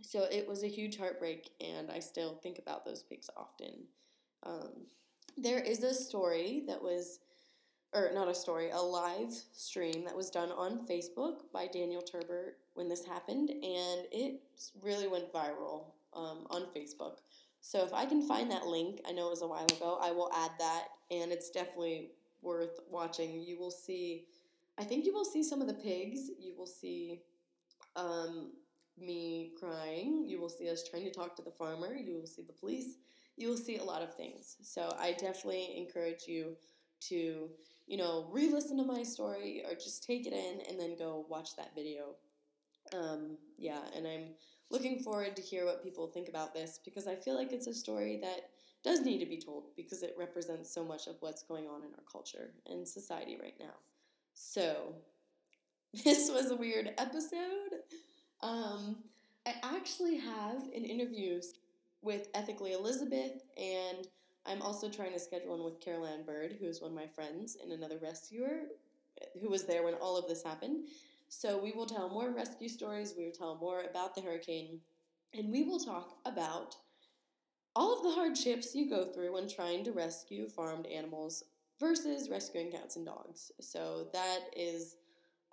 so 0.00 0.24
it 0.24 0.48
was 0.48 0.64
a 0.64 0.68
huge 0.68 0.98
heartbreak 0.98 1.50
and 1.60 1.90
I 1.90 2.00
still 2.00 2.34
think 2.42 2.58
about 2.58 2.84
those 2.84 3.04
pigs 3.04 3.30
often. 3.36 3.84
Um, 4.42 4.86
there 5.36 5.60
is 5.60 5.84
a 5.84 5.94
story 5.94 6.64
that 6.66 6.82
was 6.82 7.20
or 7.94 8.10
not 8.14 8.28
a 8.28 8.34
story, 8.34 8.70
a 8.70 8.80
live 8.80 9.32
stream 9.52 10.04
that 10.04 10.16
was 10.16 10.30
done 10.30 10.50
on 10.50 10.86
Facebook 10.86 11.42
by 11.52 11.66
Daniel 11.66 12.02
Turbert 12.02 12.56
when 12.74 12.88
this 12.88 13.04
happened, 13.04 13.50
and 13.50 14.06
it 14.10 14.40
really 14.82 15.08
went 15.08 15.32
viral 15.32 15.84
um, 16.14 16.46
on 16.50 16.66
Facebook. 16.74 17.18
So 17.60 17.84
if 17.84 17.92
I 17.94 18.06
can 18.06 18.26
find 18.26 18.50
that 18.50 18.66
link, 18.66 19.00
I 19.06 19.12
know 19.12 19.26
it 19.26 19.30
was 19.30 19.42
a 19.42 19.46
while 19.46 19.66
ago, 19.66 19.98
I 20.00 20.10
will 20.10 20.30
add 20.34 20.50
that, 20.58 20.88
and 21.10 21.30
it's 21.30 21.50
definitely 21.50 22.10
worth 22.40 22.80
watching. 22.90 23.42
You 23.42 23.58
will 23.58 23.70
see, 23.70 24.24
I 24.78 24.84
think 24.84 25.04
you 25.04 25.14
will 25.14 25.24
see 25.24 25.42
some 25.42 25.60
of 25.60 25.68
the 25.68 25.74
pigs. 25.74 26.30
You 26.40 26.54
will 26.56 26.66
see 26.66 27.20
um, 27.94 28.52
me 28.98 29.52
crying. 29.60 30.24
You 30.26 30.40
will 30.40 30.48
see 30.48 30.68
us 30.68 30.82
trying 30.88 31.04
to 31.04 31.12
talk 31.12 31.36
to 31.36 31.42
the 31.42 31.50
farmer. 31.50 31.94
You 31.94 32.14
will 32.14 32.26
see 32.26 32.42
the 32.42 32.52
police. 32.52 32.96
You 33.36 33.48
will 33.48 33.56
see 33.56 33.76
a 33.76 33.84
lot 33.84 34.02
of 34.02 34.14
things. 34.14 34.56
So 34.62 34.94
I 34.98 35.12
definitely 35.12 35.74
encourage 35.76 36.26
you 36.26 36.56
to, 37.08 37.48
you 37.86 37.96
know, 37.96 38.26
re 38.30 38.48
listen 38.48 38.76
to 38.78 38.84
my 38.84 39.02
story 39.02 39.62
or 39.68 39.74
just 39.74 40.04
take 40.04 40.26
it 40.26 40.32
in 40.32 40.60
and 40.68 40.80
then 40.80 40.96
go 40.96 41.26
watch 41.28 41.56
that 41.56 41.74
video. 41.74 42.16
Um, 42.94 43.36
yeah, 43.58 43.80
and 43.96 44.06
I'm 44.06 44.34
looking 44.70 45.00
forward 45.00 45.36
to 45.36 45.42
hear 45.42 45.66
what 45.66 45.82
people 45.82 46.06
think 46.06 46.28
about 46.28 46.54
this 46.54 46.80
because 46.84 47.06
I 47.06 47.14
feel 47.14 47.36
like 47.36 47.52
it's 47.52 47.66
a 47.66 47.74
story 47.74 48.18
that 48.22 48.50
does 48.82 49.02
need 49.02 49.18
to 49.18 49.26
be 49.26 49.40
told 49.40 49.64
because 49.76 50.02
it 50.02 50.14
represents 50.18 50.72
so 50.72 50.84
much 50.84 51.06
of 51.06 51.16
what's 51.20 51.42
going 51.42 51.66
on 51.66 51.82
in 51.82 51.90
our 51.94 52.04
culture 52.10 52.50
and 52.66 52.86
society 52.86 53.38
right 53.40 53.54
now. 53.60 53.74
So, 54.34 54.94
this 56.04 56.30
was 56.30 56.50
a 56.50 56.56
weird 56.56 56.90
episode. 56.98 57.82
Um, 58.40 58.96
I 59.46 59.54
actually 59.62 60.18
have 60.18 60.62
an 60.74 60.84
interview 60.84 61.40
with 62.02 62.28
Ethically 62.34 62.72
Elizabeth, 62.72 63.42
and 63.56 64.06
I'm 64.46 64.62
also 64.62 64.88
trying 64.88 65.12
to 65.12 65.18
schedule 65.18 65.50
one 65.50 65.64
with 65.64 65.80
Caroline 65.80 66.24
Bird, 66.24 66.56
who 66.60 66.66
is 66.66 66.80
one 66.80 66.90
of 66.90 66.96
my 66.96 67.06
friends 67.06 67.56
and 67.62 67.72
another 67.72 67.98
rescuer 68.02 68.62
who 69.40 69.48
was 69.48 69.64
there 69.64 69.84
when 69.84 69.94
all 69.94 70.16
of 70.16 70.26
this 70.28 70.42
happened. 70.42 70.88
So 71.28 71.58
we 71.62 71.72
will 71.72 71.86
tell 71.86 72.08
more 72.08 72.30
rescue 72.30 72.68
stories, 72.68 73.14
we 73.16 73.24
will 73.24 73.32
tell 73.32 73.56
more 73.56 73.84
about 73.88 74.14
the 74.14 74.20
hurricane, 74.20 74.80
and 75.32 75.50
we 75.50 75.62
will 75.62 75.78
talk 75.78 76.18
about 76.26 76.76
all 77.74 77.96
of 77.96 78.02
the 78.02 78.10
hardships 78.10 78.74
you 78.74 78.88
go 78.88 79.06
through 79.06 79.32
when 79.32 79.48
trying 79.48 79.84
to 79.84 79.92
rescue 79.92 80.46
farmed 80.46 80.86
animals 80.86 81.44
versus 81.80 82.28
rescuing 82.28 82.70
cats 82.70 82.96
and 82.96 83.06
dogs. 83.06 83.50
So 83.60 84.08
that 84.12 84.40
is 84.54 84.96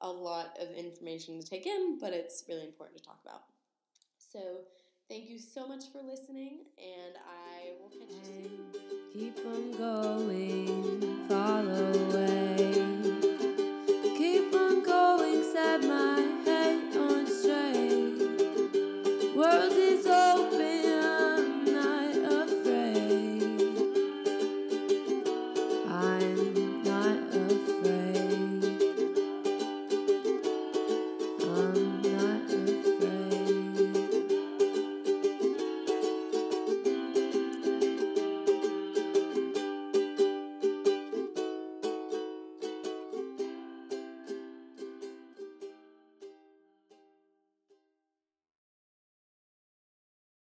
a 0.02 0.10
lot 0.10 0.58
of 0.60 0.76
information 0.76 1.40
to 1.40 1.48
take 1.48 1.66
in, 1.66 1.98
but 2.00 2.14
it's 2.14 2.44
really 2.50 2.66
important 2.66 2.98
to 2.98 3.04
talk 3.04 3.20
about. 3.26 3.44
So 4.18 4.62
thank 5.10 5.30
you 5.30 5.40
so 5.40 5.68
much 5.68 5.86
for 5.92 6.02
listening, 6.04 6.60
and 6.78 7.16
I 7.18 7.72
will 7.82 7.90
catch 7.90 8.12
you 8.12 8.24
soon. 8.24 8.72
Keep 9.12 9.40
on 9.46 9.72
going, 9.78 10.69